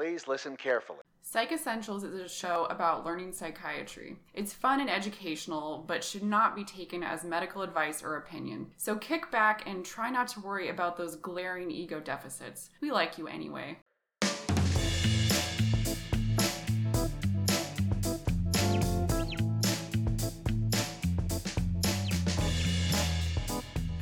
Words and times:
Please 0.00 0.26
listen 0.26 0.56
carefully. 0.56 1.00
Psych 1.20 1.52
Essentials 1.52 2.04
is 2.04 2.14
a 2.14 2.26
show 2.26 2.64
about 2.70 3.04
learning 3.04 3.34
psychiatry. 3.34 4.16
It's 4.32 4.50
fun 4.50 4.80
and 4.80 4.88
educational, 4.88 5.84
but 5.86 6.02
should 6.02 6.22
not 6.22 6.56
be 6.56 6.64
taken 6.64 7.02
as 7.02 7.22
medical 7.22 7.60
advice 7.60 8.02
or 8.02 8.16
opinion. 8.16 8.68
So 8.78 8.96
kick 8.96 9.30
back 9.30 9.62
and 9.66 9.84
try 9.84 10.08
not 10.08 10.28
to 10.28 10.40
worry 10.40 10.70
about 10.70 10.96
those 10.96 11.16
glaring 11.16 11.70
ego 11.70 12.00
deficits. 12.00 12.70
We 12.80 12.90
like 12.90 13.18
you 13.18 13.28
anyway. 13.28 13.76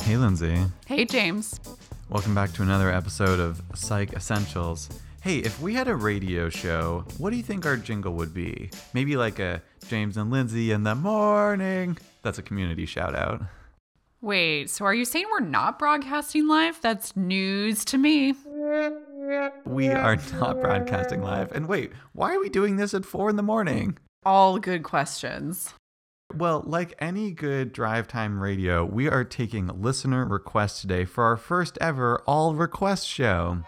Hey, 0.04 0.16
Lindsay. 0.16 0.58
Hey, 0.86 1.04
James. 1.06 1.58
Welcome 2.08 2.36
back 2.36 2.52
to 2.52 2.62
another 2.62 2.88
episode 2.88 3.40
of 3.40 3.60
Psych 3.74 4.12
Essentials. 4.12 4.88
Hey, 5.20 5.38
if 5.38 5.60
we 5.60 5.74
had 5.74 5.88
a 5.88 5.96
radio 5.96 6.48
show, 6.48 7.04
what 7.18 7.30
do 7.30 7.36
you 7.36 7.42
think 7.42 7.66
our 7.66 7.76
jingle 7.76 8.12
would 8.14 8.32
be? 8.32 8.70
Maybe 8.94 9.16
like 9.16 9.40
a 9.40 9.60
James 9.88 10.16
and 10.16 10.30
Lindsay 10.30 10.70
in 10.70 10.84
the 10.84 10.94
morning. 10.94 11.98
That's 12.22 12.38
a 12.38 12.42
community 12.42 12.86
shout 12.86 13.16
out. 13.16 13.42
Wait, 14.20 14.70
so 14.70 14.84
are 14.84 14.94
you 14.94 15.04
saying 15.04 15.26
we're 15.30 15.40
not 15.40 15.76
broadcasting 15.76 16.46
live? 16.46 16.80
That's 16.82 17.16
news 17.16 17.84
to 17.86 17.98
me. 17.98 18.34
We 19.64 19.88
are 19.88 20.16
not 20.34 20.60
broadcasting 20.60 21.22
live. 21.22 21.50
And 21.50 21.68
wait, 21.68 21.92
why 22.12 22.34
are 22.34 22.40
we 22.40 22.48
doing 22.48 22.76
this 22.76 22.94
at 22.94 23.04
four 23.04 23.28
in 23.28 23.34
the 23.34 23.42
morning? 23.42 23.98
All 24.24 24.60
good 24.60 24.84
questions. 24.84 25.74
Well, 26.34 26.62
like 26.64 26.94
any 27.00 27.32
good 27.32 27.72
drive 27.72 28.06
time 28.06 28.40
radio, 28.40 28.84
we 28.84 29.08
are 29.08 29.24
taking 29.24 29.66
listener 29.82 30.24
requests 30.26 30.80
today 30.80 31.04
for 31.06 31.24
our 31.24 31.36
first 31.36 31.76
ever 31.80 32.22
all 32.26 32.54
request 32.54 33.08
show. 33.08 33.62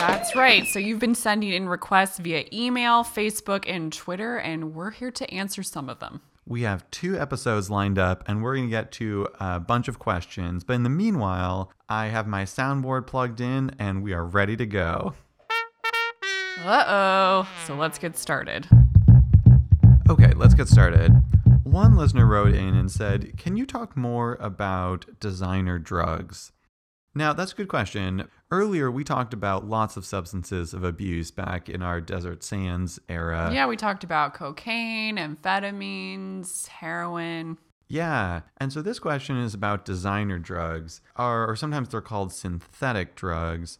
That's 0.00 0.34
right. 0.34 0.66
So 0.66 0.78
you've 0.78 0.98
been 0.98 1.14
sending 1.14 1.50
in 1.50 1.68
requests 1.68 2.18
via 2.18 2.44
email, 2.50 3.04
Facebook, 3.04 3.64
and 3.68 3.92
Twitter, 3.92 4.38
and 4.38 4.74
we're 4.74 4.92
here 4.92 5.10
to 5.10 5.30
answer 5.30 5.62
some 5.62 5.90
of 5.90 5.98
them. 5.98 6.22
We 6.46 6.62
have 6.62 6.90
two 6.90 7.20
episodes 7.20 7.68
lined 7.68 7.98
up, 7.98 8.24
and 8.26 8.42
we're 8.42 8.56
going 8.56 8.68
to 8.68 8.70
get 8.70 8.92
to 8.92 9.28
a 9.38 9.60
bunch 9.60 9.88
of 9.88 9.98
questions. 9.98 10.64
But 10.64 10.72
in 10.72 10.84
the 10.84 10.88
meanwhile, 10.88 11.70
I 11.86 12.06
have 12.06 12.26
my 12.26 12.44
soundboard 12.44 13.06
plugged 13.06 13.42
in, 13.42 13.72
and 13.78 14.02
we 14.02 14.14
are 14.14 14.24
ready 14.24 14.56
to 14.56 14.64
go. 14.64 15.12
Uh 16.64 16.84
oh. 16.86 17.48
So 17.66 17.74
let's 17.74 17.98
get 17.98 18.16
started. 18.16 18.66
Okay, 20.08 20.32
let's 20.34 20.54
get 20.54 20.68
started. 20.68 21.12
One 21.62 21.94
listener 21.94 22.24
wrote 22.24 22.54
in 22.54 22.74
and 22.74 22.90
said, 22.90 23.36
Can 23.36 23.58
you 23.58 23.66
talk 23.66 23.98
more 23.98 24.38
about 24.40 25.20
designer 25.20 25.78
drugs? 25.78 26.52
Now, 27.14 27.32
that's 27.32 27.52
a 27.52 27.56
good 27.56 27.68
question. 27.68 28.28
Earlier, 28.52 28.90
we 28.90 29.02
talked 29.02 29.34
about 29.34 29.66
lots 29.66 29.96
of 29.96 30.04
substances 30.04 30.72
of 30.72 30.84
abuse 30.84 31.30
back 31.30 31.68
in 31.68 31.82
our 31.82 32.00
desert 32.00 32.44
sands 32.44 33.00
era. 33.08 33.50
Yeah, 33.52 33.66
we 33.66 33.76
talked 33.76 34.04
about 34.04 34.34
cocaine, 34.34 35.16
amphetamines, 35.16 36.68
heroin. 36.68 37.58
Yeah, 37.88 38.42
and 38.58 38.72
so 38.72 38.82
this 38.82 39.00
question 39.00 39.36
is 39.36 39.52
about 39.52 39.84
designer 39.84 40.38
drugs, 40.38 41.00
or, 41.18 41.50
or 41.50 41.56
sometimes 41.56 41.88
they're 41.88 42.00
called 42.00 42.32
synthetic 42.32 43.16
drugs. 43.16 43.78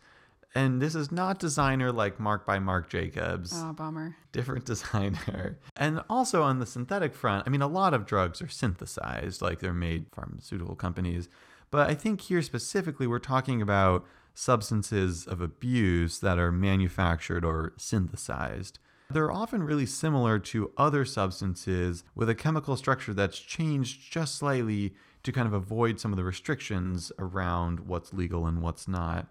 And 0.52 0.82
this 0.82 0.96
is 0.96 1.12
not 1.12 1.38
designer 1.38 1.92
like 1.92 2.18
Marc 2.18 2.44
by 2.44 2.58
Marc 2.58 2.90
Jacobs. 2.90 3.52
Oh, 3.54 3.72
bummer. 3.72 4.16
Different 4.32 4.64
designer. 4.66 5.58
And 5.76 6.00
also 6.10 6.42
on 6.42 6.58
the 6.58 6.66
synthetic 6.66 7.14
front, 7.14 7.46
I 7.46 7.50
mean, 7.50 7.62
a 7.62 7.68
lot 7.68 7.94
of 7.94 8.04
drugs 8.04 8.42
are 8.42 8.48
synthesized, 8.48 9.40
like 9.40 9.60
they're 9.60 9.72
made 9.72 10.06
pharmaceutical 10.12 10.74
companies. 10.74 11.28
But 11.70 11.88
I 11.88 11.94
think 11.94 12.22
here 12.22 12.42
specifically, 12.42 13.06
we're 13.06 13.18
talking 13.18 13.62
about 13.62 14.04
substances 14.34 15.26
of 15.26 15.40
abuse 15.40 16.20
that 16.20 16.38
are 16.38 16.52
manufactured 16.52 17.44
or 17.44 17.72
synthesized. 17.76 18.78
They're 19.10 19.30
often 19.30 19.64
really 19.64 19.86
similar 19.86 20.38
to 20.38 20.70
other 20.76 21.04
substances 21.04 22.04
with 22.14 22.28
a 22.28 22.34
chemical 22.34 22.76
structure 22.76 23.12
that's 23.12 23.38
changed 23.38 24.10
just 24.10 24.36
slightly 24.36 24.94
to 25.24 25.32
kind 25.32 25.46
of 25.46 25.52
avoid 25.52 25.98
some 26.00 26.12
of 26.12 26.16
the 26.16 26.24
restrictions 26.24 27.12
around 27.18 27.80
what's 27.80 28.12
legal 28.12 28.46
and 28.46 28.62
what's 28.62 28.86
not. 28.86 29.26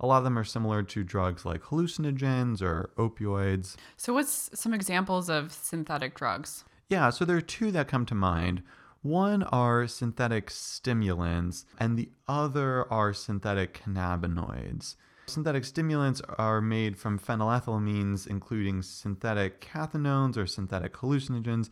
A 0.00 0.06
lot 0.06 0.18
of 0.18 0.24
them 0.24 0.38
are 0.38 0.44
similar 0.44 0.82
to 0.82 1.04
drugs 1.04 1.44
like 1.44 1.62
hallucinogens 1.62 2.62
or 2.62 2.90
opioids. 2.96 3.76
So, 3.96 4.12
what's 4.12 4.50
some 4.58 4.74
examples 4.74 5.28
of 5.28 5.52
synthetic 5.52 6.14
drugs? 6.14 6.64
Yeah, 6.88 7.10
so 7.10 7.24
there 7.24 7.36
are 7.36 7.40
two 7.40 7.70
that 7.72 7.88
come 7.88 8.06
to 8.06 8.14
mind. 8.14 8.62
One 9.04 9.42
are 9.42 9.86
synthetic 9.86 10.50
stimulants, 10.50 11.66
and 11.78 11.98
the 11.98 12.08
other 12.26 12.90
are 12.90 13.12
synthetic 13.12 13.82
cannabinoids. 13.84 14.96
Synthetic 15.26 15.66
stimulants 15.66 16.22
are 16.38 16.62
made 16.62 16.96
from 16.96 17.18
phenylethylamines, 17.18 18.26
including 18.26 18.80
synthetic 18.80 19.60
cathinones 19.60 20.38
or 20.38 20.46
synthetic 20.46 20.94
hallucinogens. 20.94 21.68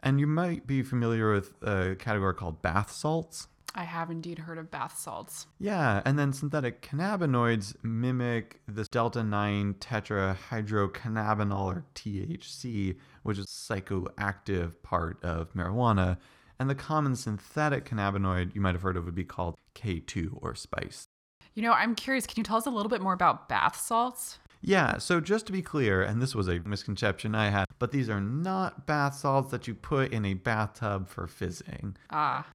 And 0.00 0.18
you 0.18 0.26
might 0.26 0.66
be 0.66 0.82
familiar 0.82 1.32
with 1.32 1.54
a 1.62 1.94
category 1.94 2.34
called 2.34 2.62
bath 2.62 2.90
salts. 2.90 3.46
I 3.76 3.84
have 3.84 4.10
indeed 4.10 4.40
heard 4.40 4.58
of 4.58 4.72
bath 4.72 4.98
salts. 4.98 5.46
Yeah, 5.60 6.02
and 6.04 6.18
then 6.18 6.32
synthetic 6.32 6.82
cannabinoids 6.82 7.76
mimic 7.84 8.60
this 8.66 8.88
delta 8.88 9.22
9 9.22 9.74
tetrahydrocannabinol 9.74 11.60
or 11.60 11.84
THC, 11.94 12.96
which 13.22 13.38
is 13.38 13.46
psychoactive 13.46 14.82
part 14.82 15.22
of 15.22 15.54
marijuana. 15.54 16.18
And 16.62 16.70
the 16.70 16.76
common 16.76 17.16
synthetic 17.16 17.86
cannabinoid 17.86 18.54
you 18.54 18.60
might 18.60 18.76
have 18.76 18.82
heard 18.82 18.96
of 18.96 19.04
would 19.06 19.16
be 19.16 19.24
called 19.24 19.56
K2 19.74 20.38
or 20.40 20.54
spice. 20.54 21.08
You 21.54 21.62
know, 21.62 21.72
I'm 21.72 21.96
curious, 21.96 22.24
can 22.24 22.36
you 22.36 22.44
tell 22.44 22.56
us 22.56 22.66
a 22.66 22.70
little 22.70 22.88
bit 22.88 23.02
more 23.02 23.14
about 23.14 23.48
bath 23.48 23.80
salts? 23.80 24.38
Yeah, 24.60 24.98
so 24.98 25.20
just 25.20 25.46
to 25.46 25.52
be 25.52 25.60
clear, 25.60 26.02
and 26.02 26.22
this 26.22 26.36
was 26.36 26.46
a 26.46 26.60
misconception 26.60 27.34
I 27.34 27.48
had, 27.50 27.64
but 27.80 27.90
these 27.90 28.08
are 28.08 28.20
not 28.20 28.86
bath 28.86 29.16
salts 29.16 29.50
that 29.50 29.66
you 29.66 29.74
put 29.74 30.12
in 30.12 30.24
a 30.24 30.34
bathtub 30.34 31.08
for 31.08 31.26
fizzing. 31.26 31.96
Ah, 32.10 32.46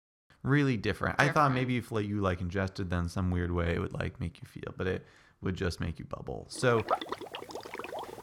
Really 0.42 0.78
different. 0.78 1.18
I 1.20 1.28
thought 1.28 1.52
maybe 1.52 1.76
if 1.76 1.92
like 1.92 2.08
you 2.08 2.22
like 2.22 2.40
ingested 2.40 2.90
them 2.90 3.10
some 3.10 3.30
weird 3.30 3.52
way, 3.52 3.74
it 3.76 3.82
would 3.82 3.92
like 3.92 4.22
make 4.22 4.40
you 4.42 4.48
feel, 4.48 4.74
but 4.78 4.88
it 4.88 5.06
would 5.42 5.56
just 5.56 5.82
make 5.82 6.00
you 6.00 6.06
bubble. 6.06 6.46
So 6.48 6.86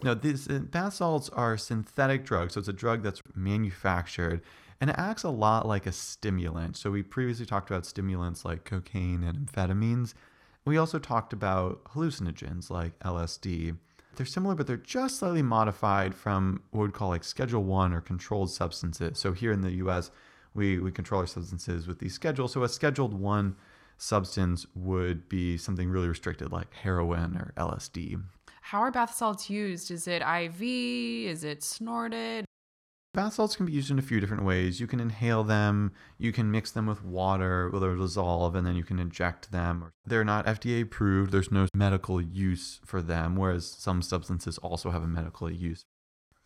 no, 0.02 0.14
these 0.14 0.48
uh, 0.48 0.60
bath 0.60 0.94
salts 0.94 1.28
are 1.28 1.58
synthetic 1.58 2.24
drugs. 2.24 2.54
So 2.54 2.60
it's 2.60 2.68
a 2.68 2.72
drug 2.72 3.02
that's 3.02 3.20
manufactured 3.34 4.40
and 4.80 4.90
it 4.90 4.96
acts 4.98 5.22
a 5.22 5.30
lot 5.30 5.66
like 5.66 5.86
a 5.86 5.92
stimulant. 5.92 6.76
So 6.76 6.90
we 6.90 7.02
previously 7.02 7.46
talked 7.46 7.70
about 7.70 7.86
stimulants 7.86 8.44
like 8.44 8.64
cocaine 8.64 9.22
and 9.22 9.46
amphetamines. 9.46 10.14
We 10.64 10.76
also 10.78 10.98
talked 10.98 11.32
about 11.32 11.84
hallucinogens 11.84 12.70
like 12.70 12.98
LSD. 13.00 13.76
They're 14.16 14.26
similar, 14.26 14.54
but 14.54 14.66
they're 14.66 14.76
just 14.76 15.18
slightly 15.18 15.42
modified 15.42 16.14
from 16.14 16.62
what 16.70 16.82
we'd 16.84 16.92
call 16.94 17.08
like 17.08 17.24
Schedule 17.24 17.64
One 17.64 17.92
or 17.92 18.00
controlled 18.00 18.50
substances. 18.50 19.18
So 19.18 19.32
here 19.32 19.52
in 19.52 19.60
the 19.60 19.72
U.S., 19.72 20.10
we 20.54 20.78
we 20.78 20.92
control 20.92 21.20
our 21.20 21.26
substances 21.26 21.86
with 21.86 21.98
these 21.98 22.14
schedules. 22.14 22.52
So 22.52 22.62
a 22.62 22.68
Scheduled 22.68 23.12
One 23.12 23.56
substance 23.98 24.66
would 24.74 25.28
be 25.28 25.56
something 25.56 25.88
really 25.90 26.08
restricted, 26.08 26.52
like 26.52 26.72
heroin 26.74 27.36
or 27.36 27.52
LSD. 27.56 28.22
how 28.62 28.80
are 28.80 28.90
bath 28.90 29.14
salts 29.14 29.50
used? 29.50 29.90
Is 29.90 30.06
it 30.08 30.22
IV? 30.22 30.62
Is 30.62 31.44
it 31.44 31.62
snorted? 31.62 32.44
Bath 33.14 33.34
salts 33.34 33.54
can 33.54 33.64
be 33.64 33.72
used 33.72 33.92
in 33.92 33.98
a 34.00 34.02
few 34.02 34.18
different 34.18 34.42
ways. 34.42 34.80
You 34.80 34.88
can 34.88 34.98
inhale 34.98 35.44
them, 35.44 35.92
you 36.18 36.32
can 36.32 36.50
mix 36.50 36.72
them 36.72 36.86
with 36.86 37.04
water, 37.04 37.70
where 37.70 37.80
they'll 37.80 37.96
dissolve, 37.96 38.56
and 38.56 38.66
then 38.66 38.74
you 38.74 38.82
can 38.82 38.98
inject 38.98 39.52
them. 39.52 39.92
They're 40.04 40.24
not 40.24 40.46
FDA 40.46 40.82
approved, 40.82 41.30
there's 41.30 41.52
no 41.52 41.68
medical 41.76 42.20
use 42.20 42.80
for 42.84 43.00
them, 43.00 43.36
whereas 43.36 43.66
some 43.66 44.02
substances 44.02 44.58
also 44.58 44.90
have 44.90 45.04
a 45.04 45.06
medical 45.06 45.48
use. 45.48 45.84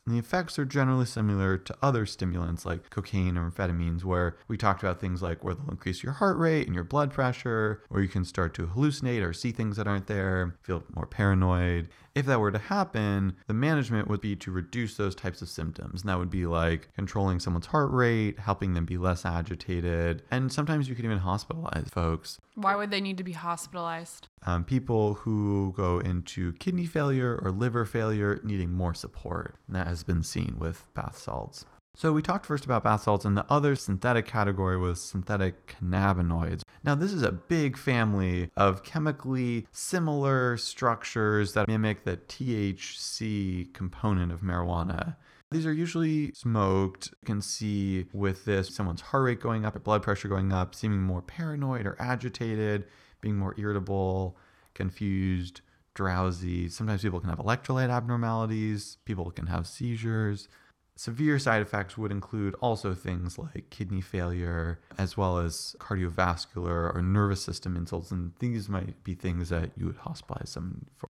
And 0.09 0.17
the 0.17 0.21
effects 0.21 0.59
are 0.59 0.65
generally 0.65 1.05
similar 1.05 1.59
to 1.59 1.77
other 1.83 2.07
stimulants 2.07 2.65
like 2.65 2.89
cocaine 2.89 3.37
or 3.37 3.51
amphetamines, 3.51 4.05
where 4.05 4.39
we 4.49 4.57
talked 4.57 4.83
about 4.83 5.03
things 5.03 5.21
like 5.21 5.45
where 5.45 5.53
they'll 5.53 5.69
increase 5.69 6.03
your 6.03 6.15
heart 6.15 6.39
rate 6.39 6.65
and 6.65 6.75
your 6.75 6.83
blood 6.83 7.13
pressure, 7.13 7.83
or 7.91 8.01
you 8.01 8.09
can 8.09 8.25
start 8.25 8.55
to 8.55 8.69
hallucinate 8.69 9.23
or 9.23 9.35
see 9.35 9.53
things 9.53 9.77
that 9.77 9.87
aren't 9.87 10.07
there, 10.07 10.57
feel 10.63 10.83
more 10.95 11.05
paranoid. 11.05 11.91
If 12.15 12.25
that 12.25 12.41
were 12.41 12.51
to 12.51 12.59
happen, 12.59 13.37
the 13.49 13.55
management 13.55 14.09
would 14.09 14.23
be 14.23 14.35
to 14.37 14.51
reduce 14.51 14.97
those 14.97 15.15
types 15.15 15.43
of 15.43 15.51
symptoms. 15.51 16.01
And 16.01 16.09
that 16.09 16.19
would 16.19 16.31
be 16.31 16.47
like 16.47 16.89
controlling 16.95 17.39
someone's 17.39 17.67
heart 17.67 17.93
rate, 17.93 18.39
helping 18.39 18.73
them 18.73 18.87
be 18.87 18.97
less 18.97 19.27
agitated, 19.27 20.23
and 20.31 20.51
sometimes 20.51 20.89
you 20.89 20.95
could 20.95 21.05
even 21.05 21.21
hospitalize 21.21 21.91
folks. 21.91 22.41
Why 22.55 22.75
would 22.75 22.91
they 22.91 23.03
need 23.03 23.19
to 23.19 23.25
be 23.25 23.33
hospitalized? 23.33 24.29
Um, 24.47 24.65
people 24.65 25.15
who 25.15 25.75
go 25.77 25.99
into 25.99 26.53
kidney 26.55 26.87
failure 26.87 27.39
or 27.43 27.51
liver 27.51 27.85
failure 27.85 28.41
needing 28.43 28.73
more 28.73 28.95
support. 28.95 29.57
And 29.67 29.77
that 29.77 29.87
has 29.87 30.03
been 30.03 30.23
seen 30.23 30.57
with 30.59 30.85
bath 30.95 31.19
salts. 31.19 31.65
So 31.99 32.13
we 32.13 32.23
talked 32.23 32.47
first 32.47 32.65
about 32.65 32.85
bath 32.85 33.03
salts, 33.03 33.25
and 33.25 33.37
the 33.37 33.45
other 33.51 33.75
synthetic 33.75 34.25
category 34.25 34.77
was 34.77 35.03
synthetic 35.03 35.67
cannabinoids. 35.67 36.63
Now, 36.85 36.95
this 36.95 37.13
is 37.13 37.25
a 37.25 37.33
big 37.33 37.77
family 37.77 38.53
of 38.57 38.85
chemically 38.85 39.67
similar 39.73 40.57
structures 40.59 41.55
that 41.55 41.67
mimic 41.67 42.05
the 42.05 42.17
THC 42.17 43.75
component 43.75 44.31
of 44.31 44.43
marijuana. 44.43 45.17
These 45.51 45.67
are 45.67 45.73
usually 45.73 46.33
smoked. 46.35 47.09
You 47.23 47.27
can 47.27 47.43
see 47.43 48.07
with 48.13 48.45
this 48.45 48.73
someone's 48.73 49.01
heart 49.01 49.25
rate 49.25 49.41
going 49.41 49.65
up, 49.65 49.83
blood 49.83 50.03
pressure 50.03 50.29
going 50.29 50.53
up, 50.53 50.77
seeming 50.77 51.03
more 51.03 51.23
paranoid 51.23 51.85
or 51.85 51.97
agitated, 51.99 52.85
being 53.21 53.37
more 53.37 53.55
irritable, 53.59 54.37
confused, 54.75 55.61
drowsy. 55.95 56.69
Sometimes 56.69 57.03
people 57.03 57.21
can 57.21 57.29
have 57.29 57.39
electrolyte 57.39 57.91
abnormalities, 57.91 58.99
people 59.05 59.31
can 59.31 59.47
have 59.47 59.67
seizures. 59.67 60.49
Severe 60.95 61.39
side 61.39 61.63
effects 61.63 61.97
would 61.97 62.11
include 62.11 62.55
also 62.61 62.93
things 62.93 63.39
like 63.39 63.71
kidney 63.71 64.01
failure, 64.01 64.81
as 64.97 65.17
well 65.17 65.39
as 65.39 65.77
cardiovascular 65.79 66.95
or 66.95 67.03
nervous 67.03 67.43
system 67.43 67.77
insults. 67.77 68.11
And 68.11 68.33
these 68.41 68.69
might 68.69 69.03
be 69.05 69.15
things 69.15 69.49
that 69.51 69.71
you 69.77 69.87
would 69.87 69.99
hospitalize 69.99 70.49
someone 70.49 70.87
for. 70.97 71.07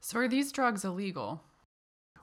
So, 0.00 0.18
are 0.18 0.28
these 0.28 0.52
drugs 0.52 0.84
illegal? 0.84 1.42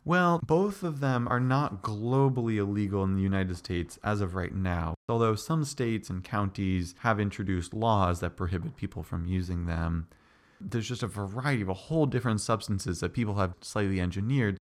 Well, 0.05 0.39
both 0.45 0.83
of 0.83 0.99
them 0.99 1.27
are 1.27 1.39
not 1.39 1.81
globally 1.81 2.57
illegal 2.57 3.03
in 3.03 3.15
the 3.15 3.21
United 3.21 3.57
States 3.57 3.99
as 4.03 4.21
of 4.21 4.35
right 4.35 4.53
now, 4.53 4.95
although 5.07 5.35
some 5.35 5.63
states 5.63 6.09
and 6.09 6.23
counties 6.23 6.95
have 6.99 7.19
introduced 7.19 7.73
laws 7.73 8.19
that 8.19 8.37
prohibit 8.37 8.75
people 8.75 9.03
from 9.03 9.25
using 9.25 9.65
them. 9.65 10.07
There's 10.61 10.87
just 10.87 11.03
a 11.03 11.07
variety 11.07 11.61
of 11.61 11.69
a 11.69 11.73
whole 11.73 12.05
different 12.05 12.41
substances 12.41 12.99
that 12.99 13.13
people 13.13 13.35
have 13.35 13.53
slightly 13.61 14.01
engineered 14.01 14.57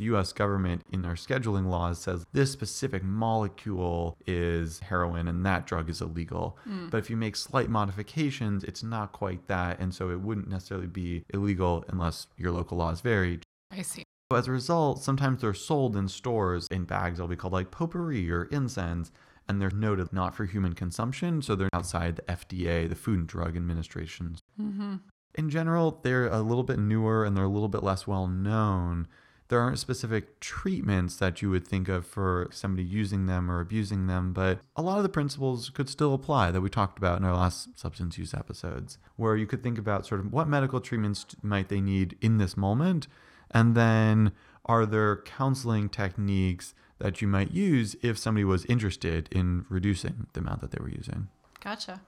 the 0.00 0.06
US 0.06 0.32
government 0.32 0.82
in 0.90 1.04
our 1.04 1.14
scheduling 1.14 1.66
laws 1.66 2.00
says 2.00 2.24
this 2.32 2.50
specific 2.50 3.04
molecule 3.04 4.16
is 4.26 4.80
heroin 4.80 5.28
and 5.28 5.44
that 5.44 5.66
drug 5.66 5.90
is 5.90 6.00
illegal. 6.00 6.56
Mm. 6.66 6.90
But 6.90 6.98
if 6.98 7.10
you 7.10 7.18
make 7.18 7.36
slight 7.36 7.68
modifications, 7.68 8.64
it's 8.64 8.82
not 8.82 9.12
quite 9.12 9.46
that. 9.48 9.78
And 9.78 9.94
so 9.94 10.08
it 10.08 10.22
wouldn't 10.22 10.48
necessarily 10.48 10.86
be 10.86 11.24
illegal 11.34 11.84
unless 11.88 12.28
your 12.38 12.50
local 12.50 12.78
laws 12.78 13.02
vary. 13.02 13.40
I 13.70 13.82
see. 13.82 14.04
As 14.32 14.46
a 14.46 14.52
result, 14.52 15.02
sometimes 15.02 15.40
they're 15.40 15.54
sold 15.54 15.96
in 15.96 16.08
stores 16.08 16.68
in 16.70 16.84
bags 16.84 17.18
that'll 17.18 17.28
be 17.28 17.36
called 17.36 17.52
like 17.52 17.70
potpourri 17.70 18.30
or 18.30 18.44
incense, 18.44 19.10
and 19.48 19.60
they're 19.60 19.70
noted 19.70 20.12
not 20.12 20.34
for 20.34 20.44
human 20.44 20.74
consumption, 20.74 21.42
so 21.42 21.56
they're 21.56 21.68
outside 21.72 22.16
the 22.16 22.22
FDA, 22.22 22.88
the 22.88 22.94
Food 22.94 23.18
and 23.18 23.26
Drug 23.26 23.56
Administration. 23.56 24.36
Mm-hmm. 24.60 24.96
In 25.34 25.50
general, 25.50 26.00
they're 26.02 26.28
a 26.28 26.40
little 26.40 26.62
bit 26.62 26.78
newer 26.78 27.24
and 27.24 27.36
they're 27.36 27.44
a 27.44 27.48
little 27.48 27.68
bit 27.68 27.82
less 27.82 28.06
well 28.06 28.26
known 28.26 29.08
there 29.50 29.60
aren't 29.60 29.80
specific 29.80 30.38
treatments 30.38 31.16
that 31.16 31.42
you 31.42 31.50
would 31.50 31.66
think 31.66 31.88
of 31.88 32.06
for 32.06 32.48
somebody 32.52 32.84
using 32.84 33.26
them 33.26 33.50
or 33.50 33.60
abusing 33.60 34.06
them, 34.06 34.32
but 34.32 34.60
a 34.76 34.82
lot 34.82 34.98
of 34.98 35.02
the 35.02 35.08
principles 35.08 35.70
could 35.70 35.88
still 35.88 36.14
apply 36.14 36.52
that 36.52 36.60
we 36.60 36.70
talked 36.70 36.98
about 36.98 37.18
in 37.18 37.24
our 37.24 37.34
last 37.34 37.76
substance 37.76 38.16
use 38.16 38.32
episodes, 38.32 38.96
where 39.16 39.36
you 39.36 39.46
could 39.46 39.62
think 39.62 39.76
about 39.76 40.06
sort 40.06 40.20
of 40.20 40.32
what 40.32 40.48
medical 40.48 40.80
treatments 40.80 41.26
might 41.42 41.68
they 41.68 41.80
need 41.80 42.16
in 42.20 42.38
this 42.38 42.56
moment, 42.56 43.08
and 43.50 43.74
then 43.74 44.32
are 44.64 44.86
there 44.86 45.16
counseling 45.16 45.88
techniques 45.88 46.74
that 46.98 47.20
you 47.20 47.28
might 47.28 47.50
use 47.50 47.96
if 48.02 48.18
somebody 48.18 48.44
was 48.44 48.64
interested 48.66 49.28
in 49.32 49.64
reducing 49.68 50.26
the 50.32 50.40
amount 50.40 50.60
that 50.60 50.70
they 50.70 50.78
were 50.80 50.90
using. 50.90 51.28
Gotcha. 51.60 52.00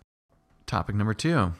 Topic 0.66 0.94
number 0.94 1.14
two 1.14 1.54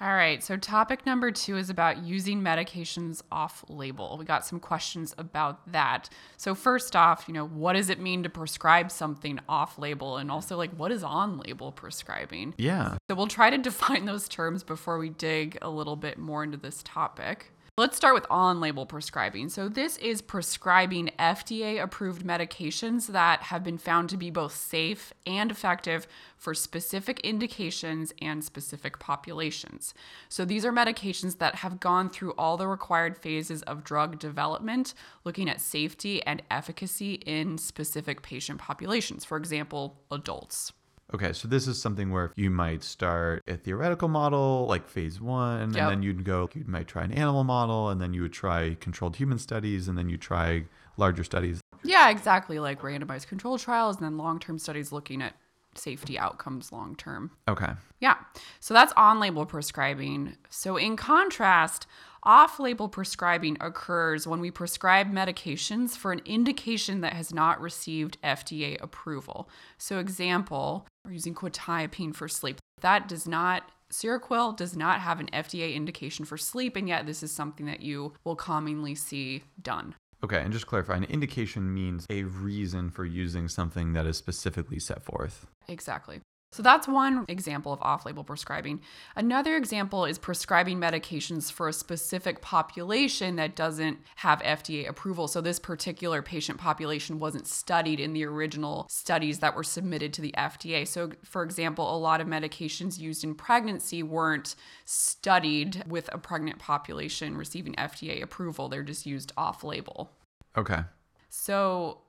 All 0.00 0.14
right, 0.14 0.40
so 0.44 0.56
topic 0.56 1.04
number 1.06 1.32
two 1.32 1.56
is 1.56 1.70
about 1.70 2.04
using 2.04 2.40
medications 2.40 3.20
off 3.32 3.64
label. 3.68 4.16
We 4.16 4.24
got 4.24 4.46
some 4.46 4.60
questions 4.60 5.12
about 5.18 5.72
that. 5.72 6.08
So, 6.36 6.54
first 6.54 6.94
off, 6.94 7.24
you 7.26 7.34
know, 7.34 7.44
what 7.44 7.72
does 7.72 7.90
it 7.90 7.98
mean 7.98 8.22
to 8.22 8.28
prescribe 8.28 8.92
something 8.92 9.40
off 9.48 9.76
label? 9.76 10.16
And 10.16 10.30
also, 10.30 10.56
like, 10.56 10.70
what 10.70 10.92
is 10.92 11.02
on 11.02 11.38
label 11.38 11.72
prescribing? 11.72 12.54
Yeah. 12.58 12.98
So, 13.10 13.16
we'll 13.16 13.26
try 13.26 13.50
to 13.50 13.58
define 13.68 14.04
those 14.04 14.28
terms 14.28 14.62
before 14.62 14.98
we 14.98 15.08
dig 15.08 15.58
a 15.62 15.68
little 15.68 15.96
bit 15.96 16.16
more 16.16 16.44
into 16.44 16.58
this 16.58 16.80
topic. 16.84 17.52
Let's 17.78 17.96
start 17.96 18.14
with 18.14 18.26
on 18.28 18.58
label 18.58 18.86
prescribing. 18.86 19.50
So, 19.50 19.68
this 19.68 19.98
is 19.98 20.20
prescribing 20.20 21.12
FDA 21.16 21.80
approved 21.80 22.26
medications 22.26 23.06
that 23.06 23.40
have 23.42 23.62
been 23.62 23.78
found 23.78 24.08
to 24.08 24.16
be 24.16 24.30
both 24.30 24.52
safe 24.52 25.12
and 25.24 25.48
effective 25.48 26.08
for 26.36 26.54
specific 26.54 27.20
indications 27.20 28.12
and 28.20 28.42
specific 28.42 28.98
populations. 28.98 29.94
So, 30.28 30.44
these 30.44 30.64
are 30.64 30.72
medications 30.72 31.38
that 31.38 31.54
have 31.54 31.78
gone 31.78 32.10
through 32.10 32.32
all 32.32 32.56
the 32.56 32.66
required 32.66 33.16
phases 33.16 33.62
of 33.62 33.84
drug 33.84 34.18
development, 34.18 34.92
looking 35.22 35.48
at 35.48 35.60
safety 35.60 36.20
and 36.24 36.42
efficacy 36.50 37.14
in 37.26 37.58
specific 37.58 38.22
patient 38.22 38.58
populations, 38.58 39.24
for 39.24 39.36
example, 39.36 40.00
adults. 40.10 40.72
Okay, 41.14 41.32
so 41.32 41.48
this 41.48 41.66
is 41.66 41.80
something 41.80 42.10
where 42.10 42.32
you 42.36 42.50
might 42.50 42.82
start 42.82 43.42
a 43.48 43.56
theoretical 43.56 44.08
model 44.08 44.66
like 44.68 44.86
phase 44.86 45.20
one, 45.20 45.62
and 45.62 45.72
then 45.74 46.02
you'd 46.02 46.24
go, 46.24 46.48
you 46.54 46.64
might 46.66 46.86
try 46.86 47.02
an 47.02 47.12
animal 47.12 47.44
model, 47.44 47.88
and 47.88 48.00
then 48.00 48.12
you 48.12 48.22
would 48.22 48.32
try 48.32 48.76
controlled 48.80 49.16
human 49.16 49.38
studies, 49.38 49.88
and 49.88 49.96
then 49.96 50.08
you 50.10 50.18
try 50.18 50.64
larger 50.98 51.24
studies. 51.24 51.60
Yeah, 51.82 52.10
exactly, 52.10 52.58
like 52.58 52.82
randomized 52.82 53.28
control 53.28 53.56
trials, 53.56 53.96
and 53.96 54.04
then 54.04 54.18
long 54.18 54.38
term 54.38 54.58
studies 54.58 54.92
looking 54.92 55.22
at 55.22 55.34
safety 55.74 56.18
outcomes 56.18 56.72
long 56.72 56.94
term. 56.96 57.30
Okay. 57.48 57.72
Yeah, 58.00 58.16
so 58.60 58.74
that's 58.74 58.92
on 58.96 59.18
label 59.18 59.46
prescribing. 59.46 60.36
So, 60.50 60.76
in 60.76 60.96
contrast, 60.96 61.86
off 62.28 62.60
label 62.60 62.90
prescribing 62.90 63.56
occurs 63.58 64.26
when 64.26 64.38
we 64.38 64.50
prescribe 64.50 65.10
medications 65.10 65.96
for 65.96 66.12
an 66.12 66.20
indication 66.26 67.00
that 67.00 67.14
has 67.14 67.32
not 67.32 67.58
received 67.58 68.20
FDA 68.22 68.78
approval. 68.82 69.48
So, 69.78 69.98
example, 69.98 70.86
we're 71.06 71.12
using 71.12 71.34
quetiapine 71.34 72.14
for 72.14 72.28
sleep. 72.28 72.58
That 72.82 73.08
does 73.08 73.26
not 73.26 73.72
Seroquel 73.90 74.54
does 74.54 74.76
not 74.76 75.00
have 75.00 75.18
an 75.18 75.28
FDA 75.32 75.74
indication 75.74 76.26
for 76.26 76.36
sleep, 76.36 76.76
and 76.76 76.86
yet 76.86 77.06
this 77.06 77.22
is 77.22 77.32
something 77.32 77.64
that 77.64 77.80
you 77.80 78.12
will 78.22 78.36
commonly 78.36 78.94
see 78.94 79.44
done. 79.62 79.94
Okay, 80.22 80.42
and 80.42 80.52
just 80.52 80.66
clarify 80.66 80.96
an 80.96 81.04
indication 81.04 81.72
means 81.72 82.04
a 82.10 82.24
reason 82.24 82.90
for 82.90 83.06
using 83.06 83.48
something 83.48 83.94
that 83.94 84.04
is 84.04 84.18
specifically 84.18 84.78
set 84.78 85.02
forth. 85.02 85.46
Exactly. 85.68 86.20
So 86.50 86.62
that's 86.62 86.88
one 86.88 87.26
example 87.28 87.74
of 87.74 87.82
off 87.82 88.06
label 88.06 88.24
prescribing. 88.24 88.80
Another 89.14 89.56
example 89.56 90.06
is 90.06 90.18
prescribing 90.18 90.78
medications 90.78 91.52
for 91.52 91.68
a 91.68 91.72
specific 91.74 92.40
population 92.40 93.36
that 93.36 93.54
doesn't 93.54 93.98
have 94.16 94.40
FDA 94.40 94.88
approval. 94.88 95.28
So 95.28 95.42
this 95.42 95.58
particular 95.58 96.22
patient 96.22 96.58
population 96.58 97.18
wasn't 97.18 97.46
studied 97.46 98.00
in 98.00 98.14
the 98.14 98.24
original 98.24 98.86
studies 98.88 99.40
that 99.40 99.54
were 99.54 99.62
submitted 99.62 100.14
to 100.14 100.22
the 100.22 100.34
FDA. 100.38 100.88
So, 100.88 101.10
for 101.22 101.42
example, 101.42 101.94
a 101.94 101.98
lot 101.98 102.22
of 102.22 102.26
medications 102.26 102.98
used 102.98 103.24
in 103.24 103.34
pregnancy 103.34 104.02
weren't 104.02 104.54
studied 104.86 105.84
with 105.86 106.08
a 106.14 106.18
pregnant 106.18 106.58
population 106.58 107.36
receiving 107.36 107.74
FDA 107.74 108.22
approval, 108.22 108.68
they're 108.68 108.82
just 108.82 109.04
used 109.04 109.32
off 109.36 109.62
label. 109.62 110.12
Okay. 110.56 110.80
So, 111.28 112.00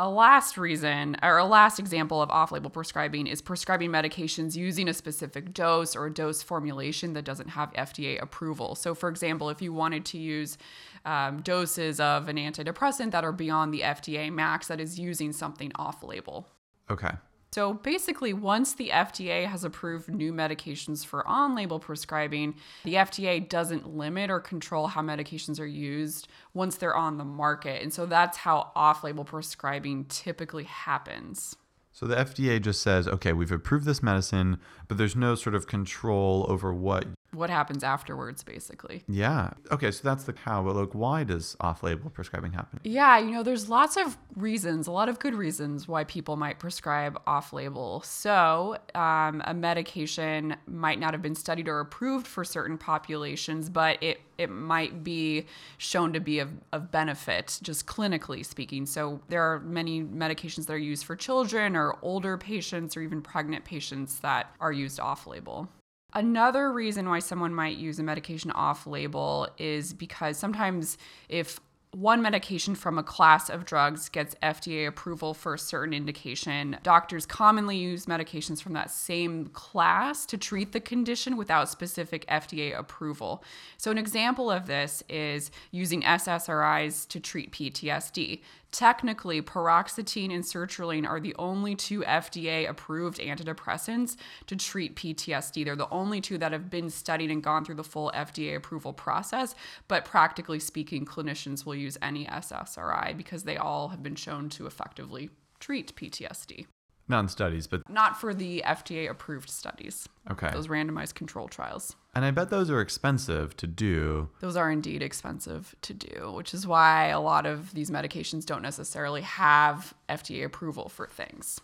a 0.00 0.08
last 0.08 0.56
reason, 0.56 1.14
or 1.22 1.36
a 1.36 1.44
last 1.44 1.78
example 1.78 2.22
of 2.22 2.30
off 2.30 2.52
label 2.52 2.70
prescribing 2.70 3.26
is 3.26 3.42
prescribing 3.42 3.90
medications 3.90 4.56
using 4.56 4.88
a 4.88 4.94
specific 4.94 5.52
dose 5.52 5.94
or 5.94 6.06
a 6.06 6.12
dose 6.12 6.42
formulation 6.42 7.12
that 7.12 7.26
doesn't 7.26 7.48
have 7.48 7.70
FDA 7.74 8.20
approval. 8.20 8.74
So, 8.74 8.94
for 8.94 9.10
example, 9.10 9.50
if 9.50 9.60
you 9.60 9.74
wanted 9.74 10.06
to 10.06 10.18
use 10.18 10.56
um, 11.04 11.42
doses 11.42 12.00
of 12.00 12.28
an 12.28 12.36
antidepressant 12.36 13.10
that 13.10 13.24
are 13.24 13.32
beyond 13.32 13.74
the 13.74 13.80
FDA 13.80 14.32
max, 14.32 14.68
that 14.68 14.80
is 14.80 14.98
using 14.98 15.34
something 15.34 15.70
off 15.74 16.02
label. 16.02 16.48
Okay. 16.90 17.12
So 17.52 17.74
basically, 17.74 18.32
once 18.32 18.74
the 18.74 18.90
FDA 18.90 19.46
has 19.46 19.64
approved 19.64 20.08
new 20.08 20.32
medications 20.32 21.04
for 21.04 21.26
on 21.26 21.56
label 21.56 21.80
prescribing, 21.80 22.54
the 22.84 22.94
FDA 22.94 23.48
doesn't 23.48 23.96
limit 23.96 24.30
or 24.30 24.38
control 24.38 24.86
how 24.86 25.02
medications 25.02 25.58
are 25.58 25.66
used 25.66 26.28
once 26.54 26.76
they're 26.76 26.94
on 26.94 27.18
the 27.18 27.24
market. 27.24 27.82
And 27.82 27.92
so 27.92 28.06
that's 28.06 28.38
how 28.38 28.70
off 28.76 29.02
label 29.02 29.24
prescribing 29.24 30.04
typically 30.04 30.64
happens. 30.64 31.56
So 31.92 32.06
the 32.06 32.14
FDA 32.14 32.62
just 32.62 32.82
says, 32.82 33.08
okay, 33.08 33.32
we've 33.32 33.50
approved 33.50 33.84
this 33.84 34.02
medicine, 34.02 34.60
but 34.86 34.96
there's 34.96 35.16
no 35.16 35.34
sort 35.34 35.56
of 35.56 35.66
control 35.66 36.46
over 36.48 36.72
what 36.72 37.06
what 37.32 37.50
happens 37.50 37.84
afterwards, 37.84 38.42
basically. 38.42 39.04
Yeah. 39.08 39.50
Okay, 39.70 39.90
so 39.90 40.00
that's 40.02 40.24
the 40.24 40.34
how, 40.44 40.62
but 40.62 40.74
like, 40.74 40.94
why 40.94 41.24
does 41.24 41.56
off 41.60 41.82
label 41.82 42.10
prescribing 42.10 42.52
happen? 42.52 42.80
Yeah, 42.82 43.18
you 43.18 43.30
know, 43.30 43.42
there's 43.42 43.68
lots 43.68 43.96
of 43.96 44.16
reasons, 44.34 44.86
a 44.86 44.92
lot 44.92 45.08
of 45.08 45.18
good 45.18 45.34
reasons 45.34 45.86
why 45.86 46.04
people 46.04 46.36
might 46.36 46.58
prescribe 46.58 47.20
off 47.26 47.52
label. 47.52 48.00
So, 48.02 48.78
um, 48.94 49.42
a 49.44 49.54
medication 49.54 50.56
might 50.66 50.98
not 50.98 51.14
have 51.14 51.22
been 51.22 51.34
studied 51.34 51.68
or 51.68 51.80
approved 51.80 52.26
for 52.26 52.44
certain 52.44 52.78
populations, 52.78 53.68
but 53.68 54.02
it, 54.02 54.20
it 54.38 54.50
might 54.50 55.04
be 55.04 55.46
shown 55.78 56.12
to 56.14 56.20
be 56.20 56.40
of, 56.40 56.50
of 56.72 56.90
benefit, 56.90 57.60
just 57.62 57.86
clinically 57.86 58.44
speaking. 58.44 58.86
So, 58.86 59.20
there 59.28 59.42
are 59.42 59.60
many 59.60 60.02
medications 60.02 60.66
that 60.66 60.72
are 60.72 60.78
used 60.78 61.04
for 61.04 61.14
children 61.14 61.76
or 61.76 61.96
older 62.02 62.36
patients 62.36 62.96
or 62.96 63.02
even 63.02 63.22
pregnant 63.22 63.64
patients 63.64 64.18
that 64.20 64.54
are 64.60 64.72
used 64.72 64.98
off 64.98 65.26
label. 65.26 65.68
Another 66.12 66.72
reason 66.72 67.08
why 67.08 67.20
someone 67.20 67.54
might 67.54 67.76
use 67.76 67.98
a 67.98 68.02
medication 68.02 68.50
off 68.50 68.86
label 68.86 69.48
is 69.58 69.92
because 69.92 70.36
sometimes 70.36 70.98
if 71.28 71.60
one 71.92 72.22
medication 72.22 72.76
from 72.76 72.98
a 72.98 73.02
class 73.02 73.50
of 73.50 73.64
drugs 73.64 74.08
gets 74.08 74.36
FDA 74.42 74.86
approval 74.86 75.34
for 75.34 75.54
a 75.54 75.58
certain 75.58 75.92
indication, 75.92 76.76
doctors 76.84 77.26
commonly 77.26 77.76
use 77.76 78.06
medications 78.06 78.62
from 78.62 78.74
that 78.74 78.92
same 78.92 79.46
class 79.46 80.24
to 80.26 80.38
treat 80.38 80.70
the 80.70 80.78
condition 80.78 81.36
without 81.36 81.68
specific 81.68 82.24
FDA 82.28 82.78
approval. 82.78 83.42
So, 83.76 83.90
an 83.90 83.98
example 83.98 84.52
of 84.52 84.68
this 84.68 85.02
is 85.08 85.50
using 85.72 86.02
SSRIs 86.02 87.08
to 87.08 87.18
treat 87.18 87.50
PTSD. 87.50 88.40
Technically, 88.72 89.42
paroxetine 89.42 90.32
and 90.32 90.44
sertraline 90.44 91.08
are 91.08 91.18
the 91.18 91.34
only 91.40 91.74
two 91.74 92.02
FDA 92.02 92.68
approved 92.68 93.18
antidepressants 93.18 94.16
to 94.46 94.54
treat 94.54 94.94
PTSD. 94.94 95.64
They're 95.64 95.74
the 95.74 95.90
only 95.90 96.20
two 96.20 96.38
that 96.38 96.52
have 96.52 96.70
been 96.70 96.88
studied 96.88 97.32
and 97.32 97.42
gone 97.42 97.64
through 97.64 97.74
the 97.74 97.84
full 97.84 98.12
FDA 98.14 98.54
approval 98.54 98.92
process, 98.92 99.56
but 99.88 100.04
practically 100.04 100.60
speaking, 100.60 101.04
clinicians 101.04 101.66
will 101.66 101.74
use 101.80 101.98
any 102.02 102.26
SSRI 102.26 103.16
because 103.16 103.44
they 103.44 103.56
all 103.56 103.88
have 103.88 104.02
been 104.02 104.14
shown 104.14 104.48
to 104.50 104.66
effectively 104.66 105.30
treat 105.58 105.94
PTSD. 105.96 106.66
Not 107.08 107.20
in 107.20 107.28
studies, 107.28 107.66
but 107.66 107.88
Not 107.90 108.20
for 108.20 108.32
the 108.32 108.62
FDA 108.64 109.10
approved 109.10 109.50
studies, 109.50 110.08
okay. 110.30 110.50
those 110.52 110.68
randomized 110.68 111.14
control 111.14 111.48
trials. 111.48 111.96
And 112.14 112.24
I 112.24 112.30
bet 112.30 112.50
those 112.50 112.70
are 112.70 112.80
expensive 112.80 113.56
to 113.56 113.66
do. 113.66 114.28
Those 114.38 114.56
are 114.56 114.70
indeed 114.70 115.02
expensive 115.02 115.74
to 115.82 115.92
do, 115.92 116.32
which 116.32 116.54
is 116.54 116.68
why 116.68 117.08
a 117.08 117.18
lot 117.18 117.46
of 117.46 117.74
these 117.74 117.90
medications 117.90 118.46
don't 118.46 118.62
necessarily 118.62 119.22
have 119.22 119.92
FDA 120.08 120.44
approval 120.44 120.88
for 120.88 121.08
things. 121.08 121.60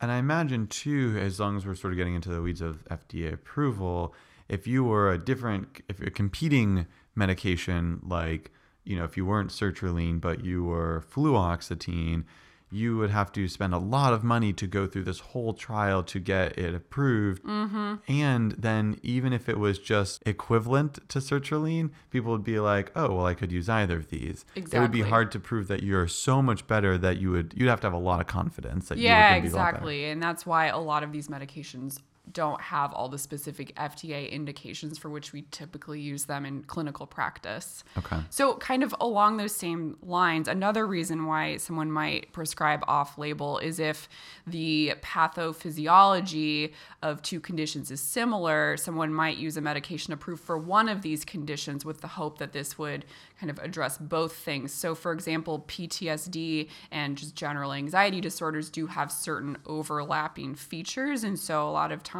And 0.00 0.12
I 0.12 0.18
imagine 0.18 0.68
too, 0.68 1.18
as 1.20 1.40
long 1.40 1.56
as 1.56 1.66
we're 1.66 1.74
sort 1.74 1.92
of 1.92 1.96
getting 1.96 2.14
into 2.14 2.28
the 2.28 2.40
weeds 2.40 2.60
of 2.60 2.84
FDA 2.84 3.32
approval, 3.32 4.14
if 4.48 4.66
you 4.66 4.84
were 4.84 5.10
a 5.10 5.18
different, 5.18 5.80
if 5.88 6.00
a 6.00 6.10
competing 6.10 6.86
medication, 7.16 8.00
like, 8.06 8.52
you 8.84 8.96
know, 8.96 9.04
if 9.04 9.16
you 9.16 9.26
weren't 9.26 9.50
sertraline, 9.50 10.20
but 10.20 10.44
you 10.44 10.64
were 10.64 11.04
fluoxetine, 11.12 12.24
you 12.70 12.96
would 12.96 13.10
have 13.10 13.30
to 13.30 13.46
spend 13.46 13.72
a 13.72 13.78
lot 13.78 14.12
of 14.12 14.24
money 14.24 14.52
to 14.52 14.66
go 14.66 14.86
through 14.86 15.04
this 15.04 15.20
whole 15.20 15.54
trial 15.54 16.02
to 16.02 16.18
get 16.18 16.58
it 16.58 16.74
approved. 16.74 17.44
Mm-hmm. 17.44 17.94
And 18.08 18.52
then, 18.52 18.98
even 19.02 19.32
if 19.32 19.48
it 19.48 19.58
was 19.58 19.78
just 19.78 20.22
equivalent 20.26 21.08
to 21.08 21.20
sertraline, 21.20 21.90
people 22.10 22.32
would 22.32 22.44
be 22.44 22.58
like, 22.58 22.90
"Oh, 22.96 23.14
well, 23.14 23.26
I 23.26 23.34
could 23.34 23.52
use 23.52 23.68
either 23.68 23.98
of 23.98 24.10
these." 24.10 24.44
It 24.56 24.72
would 24.74 24.90
be 24.90 25.02
hard 25.02 25.30
to 25.32 25.38
prove 25.38 25.68
that 25.68 25.82
you're 25.82 26.08
so 26.08 26.42
much 26.42 26.66
better 26.66 26.98
that 26.98 27.18
you 27.18 27.30
would 27.30 27.54
you'd 27.56 27.68
have 27.68 27.80
to 27.82 27.86
have 27.86 27.94
a 27.94 27.98
lot 27.98 28.20
of 28.20 28.26
confidence 28.26 28.88
that 28.88 28.98
you 28.98 29.04
Yeah, 29.04 29.36
were 29.36 29.42
be 29.42 29.48
a 29.48 29.50
lot 29.52 29.68
exactly. 29.68 30.04
And 30.06 30.22
that's 30.22 30.44
why 30.44 30.66
a 30.66 30.78
lot 30.78 31.04
of 31.04 31.12
these 31.12 31.28
medications 31.28 32.00
don't 32.32 32.60
have 32.60 32.92
all 32.92 33.08
the 33.08 33.18
specific 33.18 33.74
FDA 33.76 34.30
indications 34.30 34.98
for 34.98 35.10
which 35.10 35.32
we 35.32 35.42
typically 35.50 36.00
use 36.00 36.24
them 36.24 36.46
in 36.46 36.62
clinical 36.62 37.06
practice. 37.06 37.84
Okay. 37.98 38.18
So, 38.30 38.54
kind 38.56 38.82
of 38.82 38.94
along 39.00 39.36
those 39.36 39.54
same 39.54 39.96
lines, 40.02 40.48
another 40.48 40.86
reason 40.86 41.26
why 41.26 41.58
someone 41.58 41.90
might 41.90 42.32
prescribe 42.32 42.82
off 42.88 43.18
label 43.18 43.58
is 43.58 43.78
if 43.78 44.08
the 44.46 44.94
pathophysiology 45.02 46.72
of 47.02 47.20
two 47.22 47.40
conditions 47.40 47.90
is 47.90 48.00
similar, 48.00 48.76
someone 48.76 49.12
might 49.12 49.36
use 49.36 49.56
a 49.56 49.60
medication 49.60 50.12
approved 50.12 50.42
for 50.42 50.56
one 50.56 50.88
of 50.88 51.02
these 51.02 51.24
conditions 51.24 51.84
with 51.84 52.00
the 52.00 52.08
hope 52.08 52.38
that 52.38 52.52
this 52.52 52.78
would 52.78 53.04
kind 53.38 53.50
of 53.50 53.58
address 53.58 53.98
both 53.98 54.34
things. 54.34 54.72
So, 54.72 54.94
for 54.94 55.12
example, 55.12 55.64
PTSD 55.68 56.68
and 56.90 57.18
just 57.18 57.34
general 57.34 57.72
anxiety 57.72 58.20
disorders 58.20 58.70
do 58.70 58.86
have 58.86 59.12
certain 59.12 59.58
overlapping 59.66 60.54
features. 60.54 61.22
And 61.22 61.38
so, 61.38 61.68
a 61.68 61.70
lot 61.70 61.92
of 61.92 62.02
times, 62.02 62.13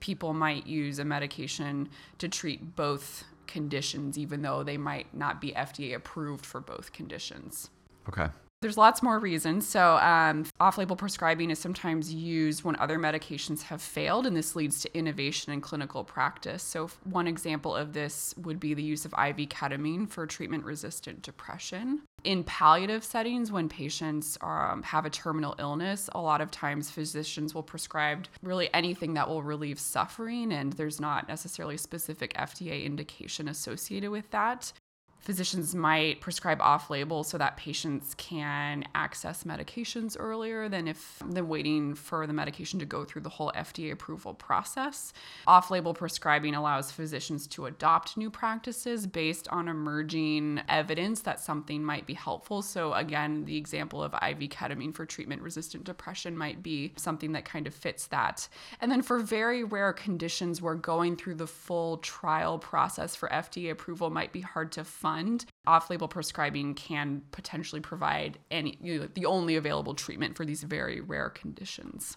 people 0.00 0.34
might 0.34 0.66
use 0.66 0.98
a 0.98 1.04
medication 1.04 1.88
to 2.18 2.28
treat 2.28 2.76
both 2.76 3.24
conditions, 3.46 4.18
even 4.18 4.42
though 4.42 4.62
they 4.62 4.76
might 4.76 5.12
not 5.14 5.40
be 5.40 5.52
FDA 5.52 5.94
approved 5.94 6.44
for 6.44 6.60
both 6.60 6.92
conditions. 6.92 7.70
Okay. 8.08 8.28
There's 8.64 8.78
lots 8.78 9.02
more 9.02 9.18
reasons. 9.18 9.68
So, 9.68 9.98
um, 9.98 10.46
off 10.58 10.78
label 10.78 10.96
prescribing 10.96 11.50
is 11.50 11.58
sometimes 11.58 12.14
used 12.14 12.64
when 12.64 12.76
other 12.76 12.98
medications 12.98 13.60
have 13.64 13.82
failed, 13.82 14.24
and 14.24 14.34
this 14.34 14.56
leads 14.56 14.80
to 14.80 14.96
innovation 14.96 15.52
in 15.52 15.60
clinical 15.60 16.02
practice. 16.02 16.62
So, 16.62 16.88
one 17.02 17.26
example 17.26 17.76
of 17.76 17.92
this 17.92 18.34
would 18.38 18.58
be 18.58 18.72
the 18.72 18.82
use 18.82 19.04
of 19.04 19.12
IV 19.12 19.50
ketamine 19.50 20.08
for 20.08 20.26
treatment 20.26 20.64
resistant 20.64 21.20
depression. 21.20 22.04
In 22.24 22.42
palliative 22.42 23.04
settings, 23.04 23.52
when 23.52 23.68
patients 23.68 24.38
um, 24.40 24.82
have 24.82 25.04
a 25.04 25.10
terminal 25.10 25.54
illness, 25.58 26.08
a 26.14 26.20
lot 26.22 26.40
of 26.40 26.50
times 26.50 26.90
physicians 26.90 27.54
will 27.54 27.62
prescribe 27.62 28.28
really 28.42 28.72
anything 28.72 29.12
that 29.12 29.28
will 29.28 29.42
relieve 29.42 29.78
suffering, 29.78 30.50
and 30.54 30.72
there's 30.72 31.02
not 31.02 31.28
necessarily 31.28 31.76
specific 31.76 32.32
FDA 32.32 32.82
indication 32.86 33.46
associated 33.46 34.08
with 34.10 34.30
that 34.30 34.72
physicians 35.24 35.74
might 35.74 36.20
prescribe 36.20 36.60
off 36.60 36.90
label 36.90 37.24
so 37.24 37.38
that 37.38 37.56
patients 37.56 38.14
can 38.16 38.84
access 38.94 39.44
medications 39.44 40.16
earlier 40.18 40.68
than 40.68 40.86
if 40.86 41.22
they're 41.30 41.42
waiting 41.42 41.94
for 41.94 42.26
the 42.26 42.32
medication 42.32 42.78
to 42.78 42.84
go 42.84 43.04
through 43.04 43.22
the 43.22 43.30
whole 43.30 43.50
FDA 43.56 43.90
approval 43.90 44.34
process. 44.34 45.14
Off 45.46 45.70
label 45.70 45.94
prescribing 45.94 46.54
allows 46.54 46.92
physicians 46.92 47.46
to 47.46 47.64
adopt 47.64 48.18
new 48.18 48.30
practices 48.30 49.06
based 49.06 49.48
on 49.48 49.66
emerging 49.66 50.60
evidence 50.68 51.22
that 51.22 51.40
something 51.40 51.82
might 51.82 52.06
be 52.06 52.14
helpful. 52.14 52.60
So, 52.60 52.92
again, 52.92 53.46
the 53.46 53.56
example 53.56 54.02
of 54.02 54.12
IV 54.12 54.50
ketamine 54.50 54.94
for 54.94 55.06
treatment 55.06 55.40
resistant 55.40 55.84
depression 55.84 56.36
might 56.36 56.62
be 56.62 56.92
something 56.96 57.32
that 57.32 57.46
kind 57.46 57.66
of 57.66 57.74
fits 57.74 58.08
that. 58.08 58.46
And 58.80 58.92
then 58.92 59.00
for 59.00 59.20
very 59.20 59.64
rare 59.64 59.94
conditions 59.94 60.60
where 60.60 60.74
going 60.74 61.16
through 61.16 61.36
the 61.36 61.46
full 61.46 61.96
trial 61.98 62.58
process 62.58 63.16
for 63.16 63.30
FDA 63.30 63.70
approval 63.70 64.10
might 64.10 64.32
be 64.32 64.42
hard 64.42 64.70
to 64.72 64.84
fund, 65.14 65.46
off-label 65.66 66.08
prescribing 66.08 66.74
can 66.74 67.22
potentially 67.30 67.80
provide 67.80 68.38
any 68.50 68.78
you 68.82 69.00
know, 69.00 69.08
the 69.14 69.26
only 69.26 69.56
available 69.56 69.94
treatment 69.94 70.36
for 70.36 70.44
these 70.44 70.62
very 70.62 71.00
rare 71.00 71.30
conditions. 71.30 72.16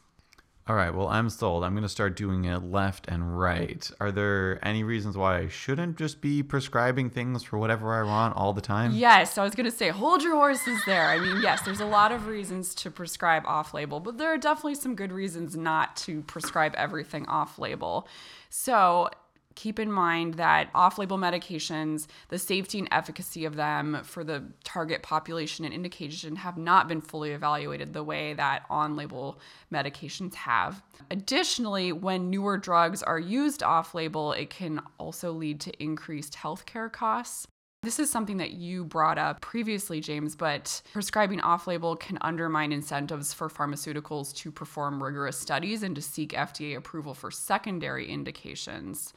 All 0.67 0.75
right. 0.75 0.93
Well, 0.93 1.07
I'm 1.07 1.29
sold. 1.29 1.63
I'm 1.63 1.71
going 1.71 1.83
to 1.83 1.89
start 1.89 2.17
doing 2.17 2.43
it 2.43 2.59
left 2.61 3.07
and 3.07 3.39
right. 3.39 3.89
Are 4.01 4.11
there 4.11 4.59
any 4.67 4.83
reasons 4.83 5.15
why 5.15 5.37
I 5.37 5.47
shouldn't 5.47 5.97
just 5.97 6.19
be 6.19 6.43
prescribing 6.43 7.09
things 7.09 7.41
for 7.41 7.57
whatever 7.57 7.93
I 7.93 8.03
want 8.03 8.35
all 8.35 8.51
the 8.51 8.59
time? 8.59 8.91
Yes, 8.91 9.37
I 9.37 9.45
was 9.45 9.55
going 9.55 9.69
to 9.69 9.71
say 9.71 9.89
hold 9.89 10.23
your 10.23 10.35
horses 10.35 10.81
there. 10.85 11.05
I 11.05 11.19
mean, 11.19 11.41
yes, 11.41 11.61
there's 11.61 11.79
a 11.79 11.85
lot 11.85 12.11
of 12.11 12.27
reasons 12.27 12.75
to 12.75 12.91
prescribe 12.91 13.43
off-label, 13.45 14.01
but 14.01 14.17
there 14.17 14.33
are 14.33 14.37
definitely 14.37 14.75
some 14.75 14.93
good 14.93 15.13
reasons 15.13 15.55
not 15.55 15.95
to 15.97 16.21
prescribe 16.23 16.75
everything 16.75 17.25
off-label. 17.27 18.05
So, 18.49 19.09
keep 19.57 19.79
in 19.79 19.91
mind 19.91 20.35
that 20.35 20.69
off 20.75 20.99
label 20.99 21.17
medications, 21.17 22.05
the 22.29 22.37
safety 22.37 22.77
and 22.77 22.87
efficacy 22.91 23.43
of 23.43 23.55
them 23.55 23.99
for 24.03 24.23
the 24.23 24.43
target 24.63 25.01
population 25.01 25.65
and 25.65 25.73
indication 25.73 26.35
have 26.35 26.57
not 26.59 26.87
been 26.87 27.01
fully 27.01 27.31
evaluated 27.31 27.91
the 27.91 28.03
way 28.03 28.33
that 28.35 28.63
on 28.69 28.95
label 28.95 29.39
medications 29.73 30.35
have. 30.35 30.83
Additionally, 31.09 31.91
when 31.91 32.29
newer 32.29 32.55
drugs 32.55 33.01
are 33.01 33.19
used 33.19 33.63
off 33.63 33.95
label, 33.95 34.31
it 34.31 34.51
can 34.51 34.79
also 34.99 35.31
lead 35.31 35.59
to 35.59 35.83
increased 35.83 36.33
healthcare 36.33 36.91
costs. 36.91 37.47
This 37.81 37.97
is 37.97 38.11
something 38.11 38.37
that 38.37 38.51
you 38.51 38.85
brought 38.85 39.17
up 39.17 39.41
previously, 39.41 40.01
James, 40.01 40.35
but 40.35 40.81
prescribing 40.93 41.41
off 41.41 41.65
label 41.65 41.95
can 41.95 42.19
undermine 42.21 42.71
incentives 42.71 43.33
for 43.33 43.49
pharmaceuticals 43.49 44.35
to 44.35 44.51
perform 44.51 45.01
rigorous 45.01 45.37
studies 45.37 45.81
and 45.81 45.95
to 45.95 46.01
seek 46.01 46.33
FDA 46.33 46.77
approval 46.77 47.15
for 47.15 47.31
secondary 47.31 48.07
indications. 48.07 49.13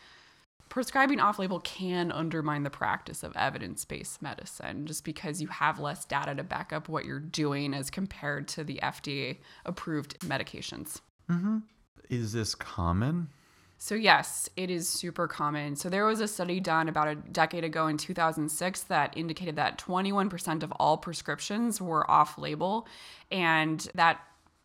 Prescribing 0.71 1.19
off 1.19 1.41
label 1.41 1.59
can 1.59 2.13
undermine 2.13 2.63
the 2.63 2.71
practice 2.71 3.25
of 3.25 3.37
evidence 3.37 3.85
based 3.85 4.23
medicine 4.23 4.87
just 4.87 5.05
because 5.05 5.43
you 5.43 5.49
have 5.49 5.81
less 5.81 6.05
data 6.05 6.33
to 6.37 6.45
back 6.45 6.73
up 6.73 6.89
what 6.89 7.05
you're 7.05 7.19
doing 7.19 7.75
as 7.75 7.91
compared 7.91 8.47
to 8.49 8.63
the 8.63 8.79
FDA 8.81 9.39
approved 9.67 10.21
medications. 10.21 11.01
Mm-hmm. 11.29 11.59
Is 12.09 12.33
this 12.33 12.55
common? 12.55 13.31
So, 13.79 13.97
yes, 13.97 14.49
it 14.57 14.71
is 14.71 14.89
super 14.89 15.27
common. 15.27 15.75
So, 15.75 15.89
there 15.89 16.05
was 16.07 16.21
a 16.21 16.29
study 16.29 16.61
done 16.61 16.89
about 16.89 17.09
a 17.09 17.17
decade 17.17 17.65
ago 17.65 17.89
in 17.89 17.97
2006 17.97 18.83
that 18.85 19.17
indicated 19.17 19.57
that 19.57 19.77
21% 19.79 20.63
of 20.63 20.71
all 20.73 20.99
prescriptions 20.99 21.81
were 21.81 22.09
off 22.09 22.39
label, 22.39 22.87
and 23.33 23.89
that 23.95 24.21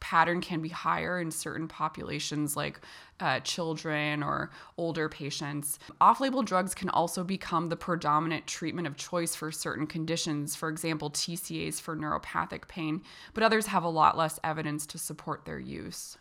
pattern 0.06 0.40
can 0.40 0.62
be 0.62 0.70
higher 0.70 1.20
in 1.20 1.32
certain 1.32 1.68
populations 1.68 2.56
like 2.56 2.80
uh, 3.20 3.40
children 3.40 4.22
or 4.22 4.52
older 4.78 5.10
patients. 5.10 5.80
Off 6.00 6.22
label 6.22 6.44
drugs 6.44 6.76
can 6.76 6.90
also 6.90 7.24
become 7.24 7.70
the 7.70 7.76
predominant 7.76 8.46
treatment 8.46 8.86
of 8.86 8.96
choice 8.98 9.34
for 9.34 9.52
certain 9.52 9.88
conditions, 9.88 10.56
for 10.56 10.70
example, 10.70 11.10
TCAs 11.10 11.82
for 11.82 11.98
neuropathic 11.98 12.68
pain, 12.68 13.02
but 13.34 13.42
others 13.42 13.66
have 13.66 13.84
a 13.84 13.90
lot 13.90 14.16
less 14.16 14.40
evidence 14.44 14.86
to 14.86 15.00
support 15.00 15.44
their 15.44 15.58
use. 15.58 16.20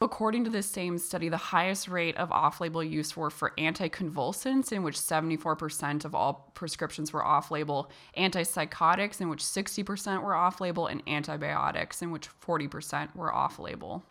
According 0.00 0.44
to 0.44 0.50
this 0.50 0.66
same 0.66 0.98
study, 0.98 1.28
the 1.28 1.36
highest 1.36 1.88
rate 1.88 2.16
of 2.16 2.30
off 2.30 2.60
label 2.60 2.84
use 2.84 3.16
were 3.16 3.30
for 3.30 3.52
anticonvulsants, 3.56 4.70
in 4.70 4.82
which 4.82 4.96
74% 4.96 6.04
of 6.04 6.14
all 6.14 6.50
prescriptions 6.54 7.12
were 7.12 7.24
off 7.24 7.50
label, 7.50 7.90
antipsychotics, 8.16 9.20
in 9.20 9.30
which 9.30 9.42
60% 9.42 10.22
were 10.22 10.34
off 10.34 10.60
label, 10.60 10.88
and 10.88 11.02
antibiotics, 11.06 12.02
in 12.02 12.10
which 12.10 12.28
40% 12.28 13.16
were 13.16 13.32
off 13.32 13.58
label. 13.58 14.02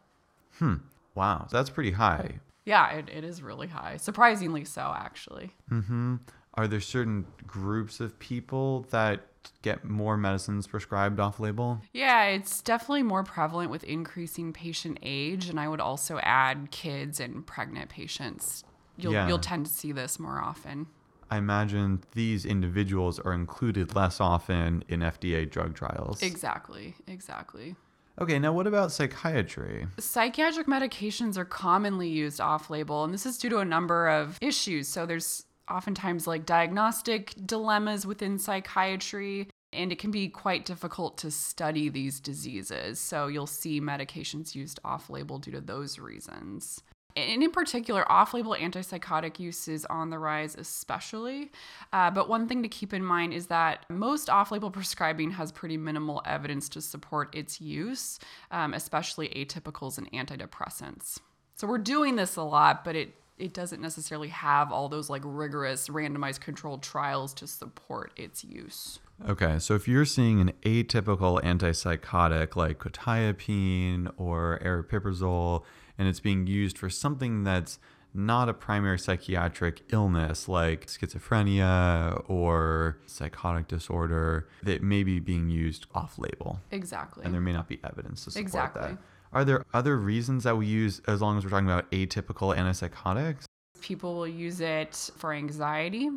Hmm. 0.57 0.75
Wow, 1.13 1.47
that's 1.51 1.69
pretty 1.69 1.91
high. 1.91 2.39
Yeah, 2.65 2.89
it, 2.91 3.09
it 3.09 3.23
is 3.23 3.43
really 3.43 3.67
high. 3.67 3.97
Surprisingly 3.97 4.65
so, 4.65 4.93
actually. 4.95 5.51
Mm 5.69 5.85
hmm. 5.85 6.15
Are 6.55 6.67
there 6.67 6.81
certain 6.81 7.25
groups 7.45 7.99
of 7.99 8.17
people 8.19 8.85
that 8.91 9.21
get 9.61 9.83
more 9.85 10.17
medicines 10.17 10.67
prescribed 10.67 11.19
off 11.19 11.39
label? 11.39 11.81
Yeah, 11.93 12.25
it's 12.25 12.61
definitely 12.61 13.03
more 13.03 13.23
prevalent 13.23 13.69
with 13.71 13.83
increasing 13.83 14.53
patient 14.53 14.99
age. 15.01 15.49
And 15.49 15.59
I 15.59 15.67
would 15.67 15.81
also 15.81 16.19
add 16.19 16.69
kids 16.71 17.19
and 17.19 17.45
pregnant 17.45 17.89
patients. 17.89 18.63
You'll, 18.97 19.13
Yeah. 19.13 19.27
you'll 19.27 19.39
tend 19.39 19.65
to 19.65 19.71
see 19.71 19.91
this 19.91 20.19
more 20.19 20.39
often. 20.41 20.87
I 21.31 21.37
imagine 21.37 22.03
these 22.13 22.45
individuals 22.45 23.19
are 23.19 23.33
included 23.33 23.95
less 23.95 24.21
often 24.21 24.83
in 24.87 24.99
FDA 24.99 25.49
drug 25.49 25.73
trials. 25.73 26.21
Exactly, 26.21 26.95
exactly. 27.07 27.75
Okay, 28.21 28.37
now 28.37 28.53
what 28.53 28.67
about 28.67 28.91
psychiatry? 28.91 29.87
Psychiatric 29.97 30.67
medications 30.67 31.35
are 31.35 31.45
commonly 31.45 32.07
used 32.07 32.39
off 32.39 32.69
label, 32.69 33.03
and 33.03 33.11
this 33.11 33.25
is 33.25 33.39
due 33.39 33.49
to 33.49 33.57
a 33.57 33.65
number 33.65 34.07
of 34.07 34.37
issues. 34.41 34.87
So, 34.87 35.07
there's 35.07 35.45
oftentimes 35.73 36.27
like 36.27 36.45
diagnostic 36.45 37.33
dilemmas 37.45 38.05
within 38.05 38.37
psychiatry, 38.37 39.49
and 39.71 39.91
it 39.91 39.97
can 39.99 40.11
be 40.11 40.29
quite 40.29 40.65
difficult 40.65 41.17
to 41.17 41.31
study 41.31 41.89
these 41.89 42.19
diseases. 42.19 42.99
So, 42.99 43.27
you'll 43.27 43.47
see 43.47 43.81
medications 43.81 44.53
used 44.53 44.79
off 44.85 45.09
label 45.09 45.39
due 45.39 45.51
to 45.51 45.61
those 45.61 45.97
reasons. 45.97 46.83
And 47.15 47.43
in 47.43 47.51
particular, 47.51 48.11
off 48.11 48.33
label 48.33 48.55
antipsychotic 48.59 49.39
use 49.39 49.67
is 49.67 49.85
on 49.85 50.09
the 50.09 50.17
rise, 50.17 50.55
especially. 50.55 51.51
Uh, 51.91 52.09
but 52.09 52.27
one 52.27 52.47
thing 52.47 52.63
to 52.63 52.69
keep 52.69 52.93
in 52.93 53.03
mind 53.03 53.33
is 53.33 53.47
that 53.47 53.85
most 53.89 54.29
off 54.29 54.51
label 54.51 54.71
prescribing 54.71 55.31
has 55.31 55.51
pretty 55.51 55.77
minimal 55.77 56.21
evidence 56.25 56.69
to 56.69 56.81
support 56.81 57.35
its 57.35 57.61
use, 57.61 58.19
um, 58.51 58.73
especially 58.73 59.29
atypicals 59.29 59.97
and 59.97 60.11
antidepressants. 60.11 61.19
So 61.55 61.67
we're 61.67 61.77
doing 61.77 62.15
this 62.15 62.35
a 62.35 62.43
lot, 62.43 62.83
but 62.83 62.95
it 62.95 63.13
it 63.37 63.53
doesn't 63.53 63.81
necessarily 63.81 64.27
have 64.29 64.71
all 64.71 64.89
those 64.89 65.09
like 65.09 65.21
rigorous 65.25 65.87
randomized 65.89 66.39
controlled 66.39 66.83
trials 66.83 67.33
to 67.35 67.47
support 67.47 68.11
its 68.15 68.43
use. 68.43 68.99
Okay, 69.27 69.59
so 69.59 69.75
if 69.75 69.87
you're 69.87 70.05
seeing 70.05 70.39
an 70.41 70.51
atypical 70.63 71.41
antipsychotic 71.43 72.55
like 72.55 72.79
quetiapine 72.79 74.11
or 74.17 74.59
aripiprazole, 74.63 75.63
and 75.97 76.07
it's 76.07 76.19
being 76.19 76.47
used 76.47 76.77
for 76.77 76.89
something 76.89 77.43
that's 77.43 77.79
not 78.15 78.47
a 78.47 78.53
primary 78.53 78.99
psychiatric 78.99 79.81
illness 79.91 80.47
like 80.47 80.85
schizophrenia 80.85 82.23
or 82.29 82.97
psychotic 83.07 83.67
disorder, 83.67 84.47
that 84.61 84.83
may 84.83 85.03
be 85.03 85.19
being 85.19 85.49
used 85.49 85.87
off 85.95 86.17
label, 86.19 86.59
Exactly. 86.71 87.23
and 87.25 87.33
there 87.33 87.41
may 87.41 87.53
not 87.53 87.67
be 87.67 87.79
evidence 87.83 88.25
to 88.25 88.31
support 88.31 88.41
Exactly. 88.45 88.81
that. 88.89 88.97
Are 89.33 89.43
there 89.43 89.65
other 89.73 89.97
reasons 89.97 90.43
that 90.43 90.57
we 90.57 90.67
use, 90.67 91.01
as 91.07 91.19
long 91.19 91.39
as 91.39 91.43
we're 91.43 91.49
talking 91.49 91.65
about 91.65 91.89
atypical 91.89 92.55
antipsychotics? 92.55 93.45
People 93.83 94.15
will 94.15 94.27
use 94.27 94.61
it 94.61 95.11
for 95.17 95.33
anxiety. 95.33 96.09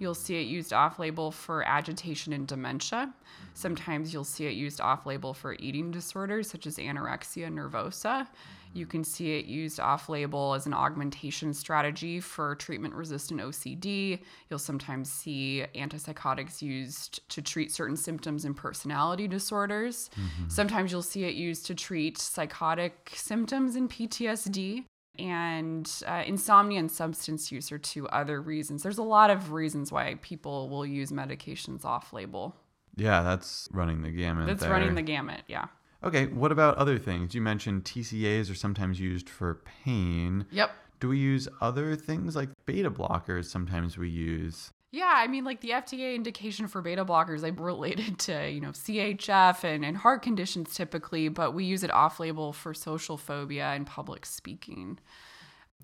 You'll 0.00 0.12
see 0.12 0.40
it 0.40 0.48
used 0.48 0.72
off 0.72 0.98
label 0.98 1.30
for 1.30 1.62
agitation 1.62 2.32
and 2.32 2.48
dementia. 2.48 3.14
Sometimes 3.54 4.12
you'll 4.12 4.24
see 4.24 4.46
it 4.46 4.54
used 4.54 4.80
off 4.80 5.06
label 5.06 5.32
for 5.32 5.54
eating 5.60 5.92
disorders 5.92 6.50
such 6.50 6.66
as 6.66 6.78
anorexia 6.78 7.48
nervosa. 7.48 8.26
You 8.74 8.86
can 8.86 9.04
see 9.04 9.38
it 9.38 9.44
used 9.44 9.78
off 9.78 10.08
label 10.08 10.54
as 10.54 10.66
an 10.66 10.74
augmentation 10.74 11.54
strategy 11.54 12.18
for 12.18 12.56
treatment 12.56 12.92
resistant 12.94 13.40
OCD. 13.40 14.18
You'll 14.50 14.58
sometimes 14.58 15.08
see 15.08 15.64
antipsychotics 15.76 16.60
used 16.60 17.28
to 17.28 17.40
treat 17.40 17.70
certain 17.70 17.96
symptoms 17.96 18.44
in 18.44 18.52
personality 18.52 19.28
disorders. 19.28 20.10
Mm-hmm. 20.16 20.48
Sometimes 20.48 20.90
you'll 20.90 21.02
see 21.02 21.22
it 21.22 21.34
used 21.34 21.66
to 21.66 21.76
treat 21.76 22.18
psychotic 22.18 23.12
symptoms 23.14 23.76
in 23.76 23.88
PTSD 23.88 24.86
and 25.18 25.90
uh, 26.06 26.22
insomnia 26.26 26.78
and 26.78 26.90
substance 26.90 27.52
use 27.52 27.70
are 27.70 27.78
two 27.78 28.08
other 28.08 28.40
reasons. 28.40 28.82
There's 28.82 28.98
a 28.98 29.02
lot 29.02 29.30
of 29.30 29.52
reasons 29.52 29.92
why 29.92 30.16
people 30.22 30.68
will 30.68 30.86
use 30.86 31.12
medications 31.12 31.84
off 31.84 32.12
label. 32.12 32.56
Yeah, 32.96 33.22
that's 33.22 33.68
running 33.72 34.02
the 34.02 34.10
gamut. 34.10 34.46
That's 34.46 34.60
there. 34.60 34.70
running 34.70 34.94
the 34.94 35.02
gamut, 35.02 35.42
yeah. 35.48 35.66
Okay, 36.04 36.26
what 36.26 36.50
about 36.50 36.76
other 36.76 36.98
things? 36.98 37.34
You 37.34 37.40
mentioned 37.40 37.84
TCAs 37.84 38.50
are 38.50 38.54
sometimes 38.54 38.98
used 38.98 39.28
for 39.28 39.60
pain. 39.84 40.46
Yep. 40.50 40.70
Do 41.00 41.08
we 41.08 41.18
use 41.18 41.48
other 41.60 41.94
things 41.96 42.34
like 42.34 42.48
beta 42.66 42.90
blockers? 42.90 43.46
Sometimes 43.46 43.96
we 43.98 44.08
use. 44.08 44.72
Yeah, 44.92 45.10
I 45.10 45.26
mean, 45.26 45.44
like 45.44 45.62
the 45.62 45.70
FDA 45.70 46.14
indication 46.14 46.68
for 46.68 46.82
beta 46.82 47.02
blockers, 47.02 47.40
they 47.40 47.50
related 47.50 48.18
to, 48.20 48.48
you 48.50 48.60
know, 48.60 48.72
CHF 48.72 49.64
and, 49.64 49.86
and 49.86 49.96
heart 49.96 50.20
conditions 50.22 50.74
typically, 50.74 51.28
but 51.28 51.54
we 51.54 51.64
use 51.64 51.82
it 51.82 51.90
off 51.90 52.20
label 52.20 52.52
for 52.52 52.74
social 52.74 53.16
phobia 53.16 53.68
and 53.68 53.86
public 53.86 54.26
speaking. 54.26 54.98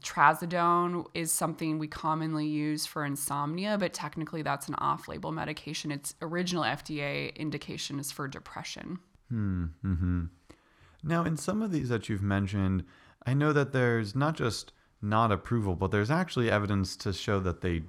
Trazodone 0.02 1.06
is 1.14 1.32
something 1.32 1.78
we 1.78 1.88
commonly 1.88 2.46
use 2.46 2.84
for 2.84 3.02
insomnia, 3.02 3.78
but 3.78 3.94
technically 3.94 4.42
that's 4.42 4.68
an 4.68 4.74
off 4.76 5.08
label 5.08 5.32
medication. 5.32 5.90
Its 5.90 6.14
original 6.20 6.62
FDA 6.62 7.34
indication 7.34 7.98
is 7.98 8.12
for 8.12 8.28
depression. 8.28 8.98
Hmm. 9.30 9.64
hmm 9.82 10.24
Now, 11.02 11.24
in 11.24 11.38
some 11.38 11.62
of 11.62 11.72
these 11.72 11.88
that 11.88 12.10
you've 12.10 12.22
mentioned, 12.22 12.84
I 13.24 13.32
know 13.32 13.54
that 13.54 13.72
there's 13.72 14.14
not 14.14 14.36
just 14.36 14.72
not 15.00 15.32
approval, 15.32 15.76
but 15.76 15.90
there's 15.90 16.10
actually 16.10 16.50
evidence 16.50 16.94
to 16.96 17.12
show 17.12 17.40
that 17.40 17.62
they 17.62 17.82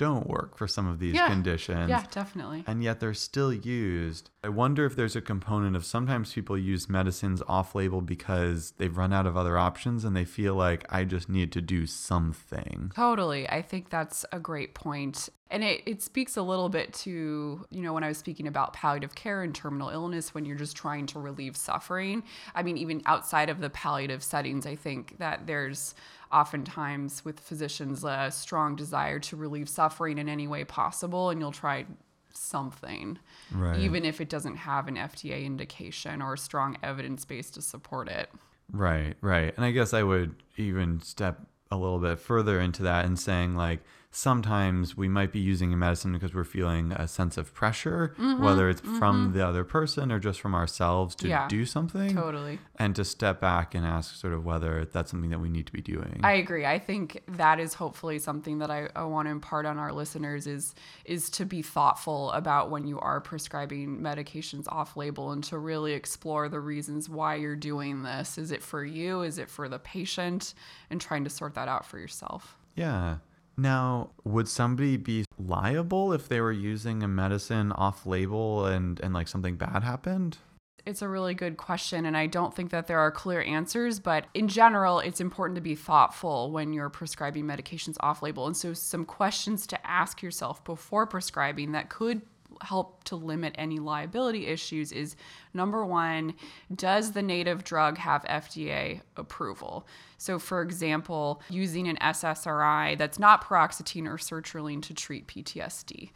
don't 0.00 0.26
work 0.26 0.56
for 0.56 0.66
some 0.66 0.86
of 0.88 0.98
these 0.98 1.14
Yeah. 1.14 1.28
conditions. 1.28 1.88
Yeah, 1.90 2.04
definitely. 2.10 2.64
and 2.66 2.82
yet 2.82 3.00
they're 3.00 3.12
still 3.14 3.52
used. 3.52 4.30
I 4.42 4.48
wonder 4.48 4.86
if 4.86 4.96
there's 4.96 5.14
a 5.14 5.20
component 5.20 5.76
of 5.76 5.84
sometimes 5.84 6.32
people 6.32 6.56
use 6.56 6.88
medicines 6.88 7.42
off 7.46 7.74
label 7.74 8.00
because 8.00 8.72
they've 8.78 8.96
run 8.96 9.12
out 9.12 9.26
of 9.26 9.36
other 9.36 9.58
options 9.58 10.04
and 10.04 10.16
they 10.16 10.24
feel 10.24 10.54
like 10.54 10.86
I 10.88 11.04
just 11.04 11.28
need 11.28 11.52
to 11.52 11.60
do 11.60 11.84
something. 11.86 12.92
Totally. 12.96 13.48
I 13.48 13.60
think 13.62 13.90
that's 13.90 14.24
a 14.32 14.38
great 14.38 14.74
point. 14.74 15.28
And 15.50 15.64
it, 15.64 15.82
it 15.84 16.00
speaks 16.00 16.36
a 16.36 16.42
little 16.42 16.68
bit 16.68 16.92
to, 16.94 17.66
you 17.70 17.82
know, 17.82 17.92
when 17.92 18.04
I 18.04 18.08
was 18.08 18.18
speaking 18.18 18.46
about 18.46 18.72
palliative 18.72 19.14
care 19.16 19.42
and 19.42 19.52
terminal 19.54 19.88
illness, 19.88 20.32
when 20.32 20.44
you're 20.44 20.56
just 20.56 20.76
trying 20.76 21.06
to 21.06 21.18
relieve 21.18 21.56
suffering. 21.56 22.22
I 22.54 22.62
mean, 22.62 22.78
even 22.78 23.02
outside 23.04 23.50
of 23.50 23.60
the 23.60 23.68
palliative 23.70 24.22
settings, 24.22 24.64
I 24.64 24.76
think 24.76 25.18
that 25.18 25.46
there's 25.48 25.94
oftentimes 26.32 27.24
with 27.24 27.40
physicians 27.40 28.04
a 28.04 28.30
strong 28.30 28.76
desire 28.76 29.18
to 29.18 29.36
relieve 29.36 29.68
suffering 29.68 30.18
in 30.18 30.28
any 30.28 30.46
way 30.46 30.62
possible, 30.64 31.30
and 31.30 31.40
you'll 31.40 31.50
try 31.52 31.84
something, 32.32 33.18
Right. 33.52 33.80
even 33.80 34.04
if 34.04 34.20
it 34.20 34.28
doesn't 34.28 34.56
have 34.56 34.86
an 34.88 34.94
FDA 34.96 35.44
indication 35.44 36.22
or 36.22 36.34
a 36.34 36.38
strong 36.38 36.78
evidence 36.82 37.24
base 37.24 37.50
to 37.50 37.62
support 37.62 38.08
it. 38.08 38.30
Right, 38.72 39.16
right. 39.20 39.52
And 39.56 39.64
I 39.64 39.72
guess 39.72 39.92
I 39.92 40.04
would 40.04 40.36
even 40.56 41.00
step 41.02 41.40
a 41.72 41.76
little 41.76 41.98
bit 41.98 42.18
further 42.18 42.60
into 42.60 42.84
that 42.84 43.04
and 43.04 43.18
saying 43.18 43.56
like 43.56 43.80
sometimes 44.12 44.96
we 44.96 45.08
might 45.08 45.32
be 45.32 45.38
using 45.38 45.72
a 45.72 45.76
medicine 45.76 46.12
because 46.12 46.34
we're 46.34 46.42
feeling 46.42 46.90
a 46.92 47.06
sense 47.06 47.36
of 47.36 47.54
pressure, 47.54 48.14
mm-hmm, 48.18 48.42
whether 48.42 48.68
it's 48.68 48.80
from 48.80 49.26
mm-hmm. 49.26 49.38
the 49.38 49.46
other 49.46 49.62
person 49.62 50.10
or 50.10 50.18
just 50.18 50.40
from 50.40 50.52
ourselves 50.52 51.14
to 51.16 51.28
Yeah, 51.28 51.46
do 51.46 51.64
something. 51.64 52.14
Totally. 52.14 52.58
And 52.76 52.96
to 52.96 53.04
step 53.04 53.40
back 53.40 53.74
and 53.74 53.86
ask 53.86 54.16
sort 54.16 54.32
of 54.32 54.44
whether 54.44 54.84
that's 54.84 55.12
something 55.12 55.30
that 55.30 55.38
we 55.38 55.48
need 55.48 55.66
to 55.66 55.72
be 55.72 55.80
doing. 55.80 56.20
I 56.24 56.32
agree. 56.32 56.66
I 56.66 56.80
think 56.80 57.22
that 57.28 57.60
is 57.60 57.74
hopefully 57.74 58.18
something 58.18 58.58
that 58.58 58.70
I, 58.70 58.88
I 58.96 59.04
want 59.04 59.26
to 59.26 59.30
impart 59.30 59.64
on 59.64 59.78
our 59.78 59.92
listeners 59.92 60.46
is 60.48 60.74
is 61.04 61.30
to 61.30 61.44
be 61.44 61.62
thoughtful 61.62 62.32
about 62.32 62.70
when 62.70 62.86
you 62.88 62.98
are 62.98 63.20
prescribing 63.20 64.00
medications 64.00 64.64
off 64.68 64.96
label 64.96 65.30
and 65.30 65.44
to 65.44 65.58
really 65.58 65.92
explore 65.92 66.48
the 66.48 66.60
reasons 66.60 67.08
why 67.08 67.36
you're 67.36 67.54
doing 67.54 68.02
this. 68.02 68.38
Is 68.38 68.50
it 68.50 68.62
for 68.62 68.84
you? 68.84 69.22
Is 69.22 69.38
it 69.38 69.48
for 69.48 69.68
the 69.68 69.78
patient? 69.78 70.54
And 70.90 71.00
trying 71.00 71.22
to 71.24 71.30
sort 71.30 71.54
that 71.54 71.68
out 71.68 71.86
for 71.86 71.98
yourself. 71.98 72.56
Yeah. 72.74 73.18
Now, 73.60 74.12
would 74.24 74.48
somebody 74.48 74.96
be 74.96 75.26
liable 75.38 76.14
if 76.14 76.28
they 76.28 76.40
were 76.40 76.50
using 76.50 77.02
a 77.02 77.08
medicine 77.08 77.72
off 77.72 78.06
label 78.06 78.64
and, 78.64 78.98
and 79.00 79.12
like 79.12 79.28
something 79.28 79.56
bad 79.56 79.82
happened? 79.82 80.38
It's 80.86 81.02
a 81.02 81.08
really 81.08 81.34
good 81.34 81.58
question, 81.58 82.06
and 82.06 82.16
I 82.16 82.26
don't 82.26 82.56
think 82.56 82.70
that 82.70 82.86
there 82.86 82.98
are 82.98 83.10
clear 83.10 83.42
answers, 83.42 84.00
but 84.00 84.28
in 84.32 84.48
general, 84.48 85.00
it's 85.00 85.20
important 85.20 85.56
to 85.56 85.60
be 85.60 85.74
thoughtful 85.74 86.50
when 86.50 86.72
you're 86.72 86.88
prescribing 86.88 87.44
medications 87.44 87.98
off 88.00 88.22
label. 88.22 88.46
And 88.46 88.56
so, 88.56 88.72
some 88.72 89.04
questions 89.04 89.66
to 89.66 89.86
ask 89.86 90.22
yourself 90.22 90.64
before 90.64 91.06
prescribing 91.06 91.72
that 91.72 91.90
could 91.90 92.22
help 92.62 93.04
to 93.04 93.16
limit 93.16 93.54
any 93.56 93.78
liability 93.78 94.46
issues 94.46 94.92
is 94.92 95.16
number 95.54 95.84
one, 95.84 96.34
does 96.74 97.12
the 97.12 97.22
native 97.22 97.64
drug 97.64 97.98
have 97.98 98.22
FDA 98.24 99.00
approval? 99.16 99.86
So, 100.18 100.38
for 100.38 100.62
example, 100.62 101.42
using 101.48 101.88
an 101.88 101.96
SSRI 101.96 102.98
that's 102.98 103.18
not 103.18 103.44
paroxetine 103.44 104.06
or 104.06 104.16
sertraline 104.16 104.82
to 104.82 104.94
treat 104.94 105.26
PTSD 105.26 106.10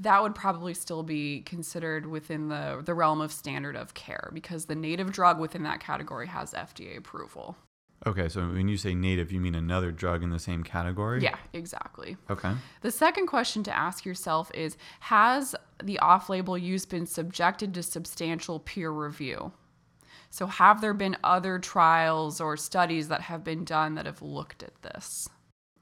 that 0.00 0.22
would 0.22 0.34
probably 0.34 0.74
still 0.74 1.02
be 1.02 1.40
considered 1.42 2.06
within 2.06 2.48
the, 2.48 2.80
the 2.84 2.94
realm 2.94 3.20
of 3.20 3.32
standard 3.32 3.76
of 3.76 3.94
care 3.94 4.30
because 4.32 4.64
the 4.64 4.74
native 4.74 5.12
drug 5.12 5.38
within 5.38 5.62
that 5.64 5.80
category 5.80 6.26
has 6.26 6.52
FDA 6.52 6.96
approval. 6.96 7.56
Okay, 8.04 8.28
so 8.28 8.40
when 8.40 8.66
you 8.68 8.76
say 8.76 8.94
native, 8.94 9.30
you 9.30 9.40
mean 9.40 9.54
another 9.54 9.92
drug 9.92 10.22
in 10.22 10.30
the 10.30 10.38
same 10.38 10.64
category? 10.64 11.22
Yeah, 11.22 11.36
exactly. 11.52 12.16
Okay. 12.28 12.52
The 12.80 12.90
second 12.90 13.26
question 13.26 13.62
to 13.64 13.76
ask 13.76 14.04
yourself 14.04 14.50
is 14.54 14.76
Has 15.00 15.54
the 15.82 15.98
off 16.00 16.28
label 16.28 16.58
use 16.58 16.84
been 16.84 17.06
subjected 17.06 17.74
to 17.74 17.82
substantial 17.82 18.58
peer 18.58 18.90
review? 18.90 19.52
So, 20.30 20.46
have 20.46 20.80
there 20.80 20.94
been 20.94 21.16
other 21.22 21.58
trials 21.58 22.40
or 22.40 22.56
studies 22.56 23.08
that 23.08 23.20
have 23.22 23.44
been 23.44 23.64
done 23.64 23.94
that 23.96 24.06
have 24.06 24.22
looked 24.22 24.62
at 24.62 24.82
this? 24.82 25.28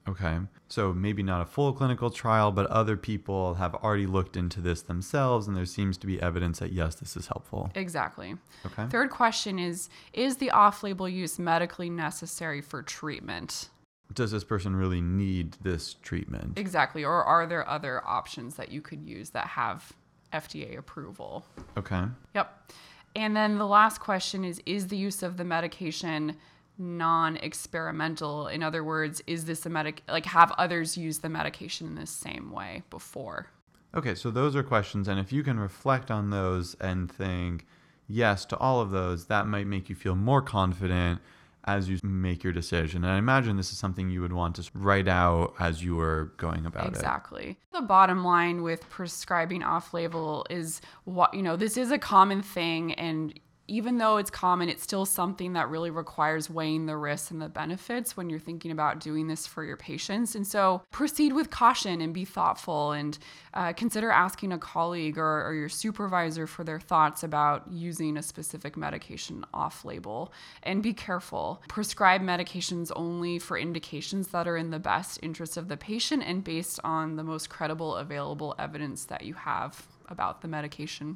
Okay. 0.07 0.39
So 0.67 0.93
maybe 0.93 1.21
not 1.21 1.41
a 1.41 1.45
full 1.45 1.73
clinical 1.73 2.09
trial, 2.09 2.51
but 2.51 2.65
other 2.67 2.97
people 2.97 3.55
have 3.55 3.75
already 3.75 4.07
looked 4.07 4.35
into 4.35 4.61
this 4.61 4.81
themselves, 4.81 5.47
and 5.47 5.55
there 5.55 5.65
seems 5.65 5.97
to 5.99 6.07
be 6.07 6.21
evidence 6.21 6.59
that 6.59 6.71
yes, 6.71 6.95
this 6.95 7.15
is 7.15 7.27
helpful. 7.27 7.71
Exactly. 7.75 8.35
Okay. 8.65 8.87
Third 8.87 9.09
question 9.09 9.59
is 9.59 9.89
Is 10.13 10.37
the 10.37 10.51
off 10.51 10.83
label 10.83 11.07
use 11.07 11.37
medically 11.37 11.89
necessary 11.89 12.61
for 12.61 12.81
treatment? 12.81 13.69
Does 14.13 14.31
this 14.31 14.43
person 14.43 14.75
really 14.75 15.01
need 15.01 15.57
this 15.61 15.95
treatment? 16.01 16.57
Exactly. 16.57 17.05
Or 17.05 17.23
are 17.23 17.45
there 17.45 17.67
other 17.67 18.05
options 18.05 18.55
that 18.55 18.71
you 18.71 18.81
could 18.81 19.01
use 19.03 19.29
that 19.29 19.47
have 19.47 19.93
FDA 20.33 20.77
approval? 20.77 21.45
Okay. 21.77 22.03
Yep. 22.35 22.71
And 23.15 23.35
then 23.35 23.57
the 23.57 23.67
last 23.67 23.99
question 23.99 24.43
is 24.43 24.61
Is 24.65 24.87
the 24.87 24.97
use 24.97 25.21
of 25.21 25.37
the 25.37 25.45
medication 25.45 26.37
non 26.77 27.37
experimental? 27.37 28.47
In 28.47 28.63
other 28.63 28.83
words, 28.83 29.21
is 29.27 29.45
this 29.45 29.65
a 29.65 29.69
medic, 29.69 30.03
like, 30.07 30.25
have 30.25 30.51
others 30.57 30.97
used 30.97 31.21
the 31.21 31.29
medication 31.29 31.87
in 31.87 31.95
the 31.95 32.07
same 32.07 32.51
way 32.51 32.83
before? 32.89 33.47
Okay, 33.93 34.15
so 34.15 34.31
those 34.31 34.55
are 34.55 34.63
questions, 34.63 35.07
and 35.07 35.19
if 35.19 35.33
you 35.33 35.43
can 35.43 35.59
reflect 35.59 36.09
on 36.09 36.29
those 36.29 36.75
and 36.79 37.11
think 37.11 37.65
yes 38.07 38.45
to 38.45 38.57
all 38.57 38.79
of 38.79 38.91
those, 38.91 39.25
that 39.25 39.47
might 39.47 39.67
make 39.67 39.89
you 39.89 39.95
feel 39.95 40.15
more 40.15 40.41
confident 40.41 41.19
as 41.65 41.89
you 41.89 41.99
make 42.03 42.43
your 42.43 42.53
decision. 42.53 43.03
And 43.03 43.13
I 43.13 43.17
imagine 43.17 43.55
this 43.57 43.71
is 43.71 43.77
something 43.77 44.09
you 44.09 44.21
would 44.21 44.33
want 44.33 44.55
to 44.55 44.69
write 44.73 45.07
out 45.07 45.53
as 45.59 45.83
you 45.83 45.95
were 45.95 46.33
going 46.37 46.65
about 46.65 46.87
it. 46.87 46.89
Exactly. 46.89 47.57
The 47.73 47.81
bottom 47.81 48.23
line 48.23 48.63
with 48.63 48.89
prescribing 48.89 49.61
off 49.61 49.93
label 49.93 50.45
is 50.49 50.81
what, 51.03 51.33
you 51.33 51.43
know, 51.43 51.55
this 51.55 51.77
is 51.77 51.91
a 51.91 51.99
common 51.99 52.41
thing 52.41 52.93
and 52.93 53.39
even 53.71 53.99
though 53.99 54.17
it's 54.17 54.29
common, 54.29 54.67
it's 54.67 54.83
still 54.83 55.05
something 55.05 55.53
that 55.53 55.69
really 55.69 55.89
requires 55.89 56.49
weighing 56.49 56.87
the 56.87 56.97
risks 56.97 57.31
and 57.31 57.41
the 57.41 57.47
benefits 57.47 58.17
when 58.17 58.29
you're 58.29 58.37
thinking 58.37 58.69
about 58.69 58.99
doing 58.99 59.27
this 59.27 59.47
for 59.47 59.63
your 59.63 59.77
patients. 59.77 60.35
And 60.35 60.45
so 60.45 60.81
proceed 60.91 61.31
with 61.31 61.49
caution 61.49 62.01
and 62.01 62.13
be 62.13 62.25
thoughtful 62.25 62.91
and 62.91 63.17
uh, 63.53 63.71
consider 63.71 64.11
asking 64.11 64.51
a 64.51 64.57
colleague 64.57 65.17
or, 65.17 65.47
or 65.47 65.53
your 65.53 65.69
supervisor 65.69 66.47
for 66.47 66.65
their 66.65 66.81
thoughts 66.81 67.23
about 67.23 67.71
using 67.71 68.17
a 68.17 68.21
specific 68.21 68.75
medication 68.75 69.45
off 69.53 69.85
label. 69.85 70.33
And 70.63 70.83
be 70.83 70.93
careful. 70.93 71.63
Prescribe 71.69 72.21
medications 72.21 72.91
only 72.93 73.39
for 73.39 73.57
indications 73.57 74.27
that 74.29 74.49
are 74.49 74.57
in 74.57 74.71
the 74.71 74.79
best 74.79 75.17
interest 75.23 75.55
of 75.55 75.69
the 75.69 75.77
patient 75.77 76.23
and 76.25 76.43
based 76.43 76.81
on 76.83 77.15
the 77.15 77.23
most 77.23 77.49
credible 77.49 77.95
available 77.95 78.53
evidence 78.59 79.05
that 79.05 79.23
you 79.23 79.35
have 79.35 79.87
about 80.09 80.41
the 80.41 80.49
medication. 80.49 81.15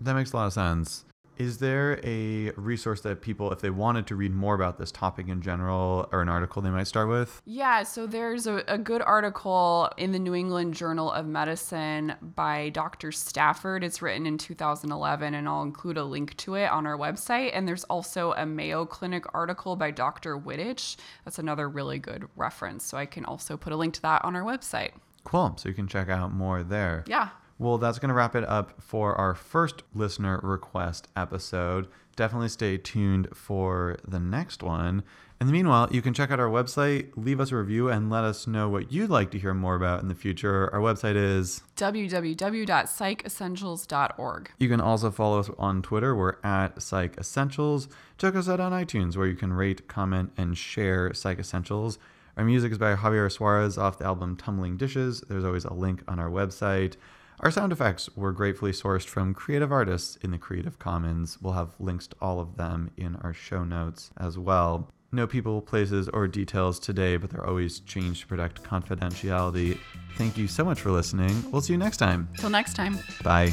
That 0.00 0.14
makes 0.14 0.32
a 0.32 0.36
lot 0.36 0.46
of 0.46 0.54
sense. 0.54 1.04
Is 1.38 1.58
there 1.58 2.00
a 2.02 2.50
resource 2.52 3.02
that 3.02 3.20
people, 3.20 3.52
if 3.52 3.60
they 3.60 3.70
wanted 3.70 4.06
to 4.06 4.16
read 4.16 4.34
more 4.34 4.54
about 4.54 4.78
this 4.78 4.90
topic 4.90 5.28
in 5.28 5.42
general, 5.42 6.08
or 6.12 6.22
an 6.22 6.28
article 6.28 6.62
they 6.62 6.70
might 6.70 6.86
start 6.86 7.08
with? 7.08 7.42
Yeah, 7.44 7.82
so 7.82 8.06
there's 8.06 8.46
a, 8.46 8.64
a 8.68 8.78
good 8.78 9.02
article 9.02 9.90
in 9.98 10.12
the 10.12 10.18
New 10.18 10.34
England 10.34 10.74
Journal 10.74 11.12
of 11.12 11.26
Medicine 11.26 12.14
by 12.22 12.70
Dr. 12.70 13.12
Stafford. 13.12 13.84
It's 13.84 14.00
written 14.00 14.26
in 14.26 14.38
2011, 14.38 15.34
and 15.34 15.48
I'll 15.48 15.62
include 15.62 15.98
a 15.98 16.04
link 16.04 16.36
to 16.38 16.54
it 16.54 16.70
on 16.70 16.86
our 16.86 16.96
website. 16.96 17.50
And 17.52 17.68
there's 17.68 17.84
also 17.84 18.32
a 18.32 18.46
Mayo 18.46 18.86
Clinic 18.86 19.24
article 19.34 19.76
by 19.76 19.90
Dr. 19.90 20.38
Wittich. 20.38 20.96
That's 21.24 21.38
another 21.38 21.68
really 21.68 21.98
good 21.98 22.28
reference. 22.36 22.84
So 22.84 22.96
I 22.96 23.06
can 23.06 23.24
also 23.24 23.56
put 23.56 23.72
a 23.72 23.76
link 23.76 23.94
to 23.94 24.02
that 24.02 24.24
on 24.24 24.36
our 24.36 24.42
website. 24.42 24.92
Cool. 25.24 25.54
So 25.58 25.68
you 25.68 25.74
can 25.74 25.88
check 25.88 26.08
out 26.08 26.32
more 26.32 26.62
there. 26.62 27.04
Yeah. 27.06 27.30
Well, 27.58 27.78
that's 27.78 27.98
going 27.98 28.10
to 28.10 28.14
wrap 28.14 28.34
it 28.34 28.44
up 28.44 28.82
for 28.82 29.14
our 29.14 29.34
first 29.34 29.82
listener 29.94 30.38
request 30.42 31.08
episode. 31.16 31.88
Definitely 32.14 32.50
stay 32.50 32.76
tuned 32.76 33.28
for 33.34 33.96
the 34.06 34.20
next 34.20 34.62
one. 34.62 35.02
In 35.38 35.46
the 35.46 35.52
meanwhile, 35.52 35.86
you 35.90 36.00
can 36.00 36.14
check 36.14 36.30
out 36.30 36.40
our 36.40 36.48
website, 36.48 37.10
leave 37.14 37.40
us 37.40 37.52
a 37.52 37.56
review, 37.56 37.90
and 37.90 38.08
let 38.08 38.24
us 38.24 38.46
know 38.46 38.70
what 38.70 38.90
you'd 38.90 39.10
like 39.10 39.30
to 39.32 39.38
hear 39.38 39.52
more 39.52 39.74
about 39.74 40.00
in 40.00 40.08
the 40.08 40.14
future. 40.14 40.72
Our 40.72 40.80
website 40.80 41.16
is 41.16 41.62
www.psychessentials.org. 41.76 44.50
You 44.58 44.68
can 44.68 44.80
also 44.80 45.10
follow 45.10 45.38
us 45.38 45.50
on 45.58 45.82
Twitter. 45.82 46.16
We're 46.16 46.36
at 46.42 46.80
Psych 46.80 47.18
Essentials. 47.18 47.88
Check 48.16 48.34
us 48.34 48.48
out 48.48 48.60
on 48.60 48.72
iTunes, 48.72 49.14
where 49.16 49.26
you 49.26 49.36
can 49.36 49.52
rate, 49.52 49.88
comment, 49.88 50.32
and 50.38 50.56
share 50.56 51.12
Psych 51.12 51.38
Essentials. 51.38 51.98
Our 52.38 52.44
music 52.44 52.72
is 52.72 52.78
by 52.78 52.94
Javier 52.94 53.30
Suarez 53.30 53.76
off 53.76 53.98
the 53.98 54.06
album 54.06 54.36
Tumbling 54.36 54.78
Dishes. 54.78 55.22
There's 55.28 55.44
always 55.44 55.66
a 55.66 55.74
link 55.74 56.02
on 56.08 56.18
our 56.18 56.30
website. 56.30 56.94
Our 57.40 57.50
sound 57.50 57.70
effects 57.70 58.08
were 58.16 58.32
gratefully 58.32 58.72
sourced 58.72 59.06
from 59.06 59.34
creative 59.34 59.70
artists 59.70 60.16
in 60.16 60.30
the 60.30 60.38
Creative 60.38 60.78
Commons. 60.78 61.38
We'll 61.40 61.52
have 61.52 61.78
links 61.78 62.06
to 62.08 62.16
all 62.20 62.40
of 62.40 62.56
them 62.56 62.90
in 62.96 63.16
our 63.16 63.34
show 63.34 63.62
notes 63.62 64.10
as 64.16 64.38
well. 64.38 64.90
No 65.12 65.26
people, 65.26 65.60
places, 65.60 66.08
or 66.08 66.26
details 66.26 66.78
today, 66.78 67.16
but 67.16 67.30
they're 67.30 67.46
always 67.46 67.80
changed 67.80 68.22
to 68.22 68.26
protect 68.26 68.62
confidentiality. 68.62 69.78
Thank 70.16 70.36
you 70.36 70.48
so 70.48 70.64
much 70.64 70.80
for 70.80 70.90
listening. 70.90 71.44
We'll 71.50 71.60
see 71.60 71.74
you 71.74 71.78
next 71.78 71.98
time. 71.98 72.28
Till 72.38 72.50
next 72.50 72.74
time. 72.74 72.98
Bye. 73.22 73.52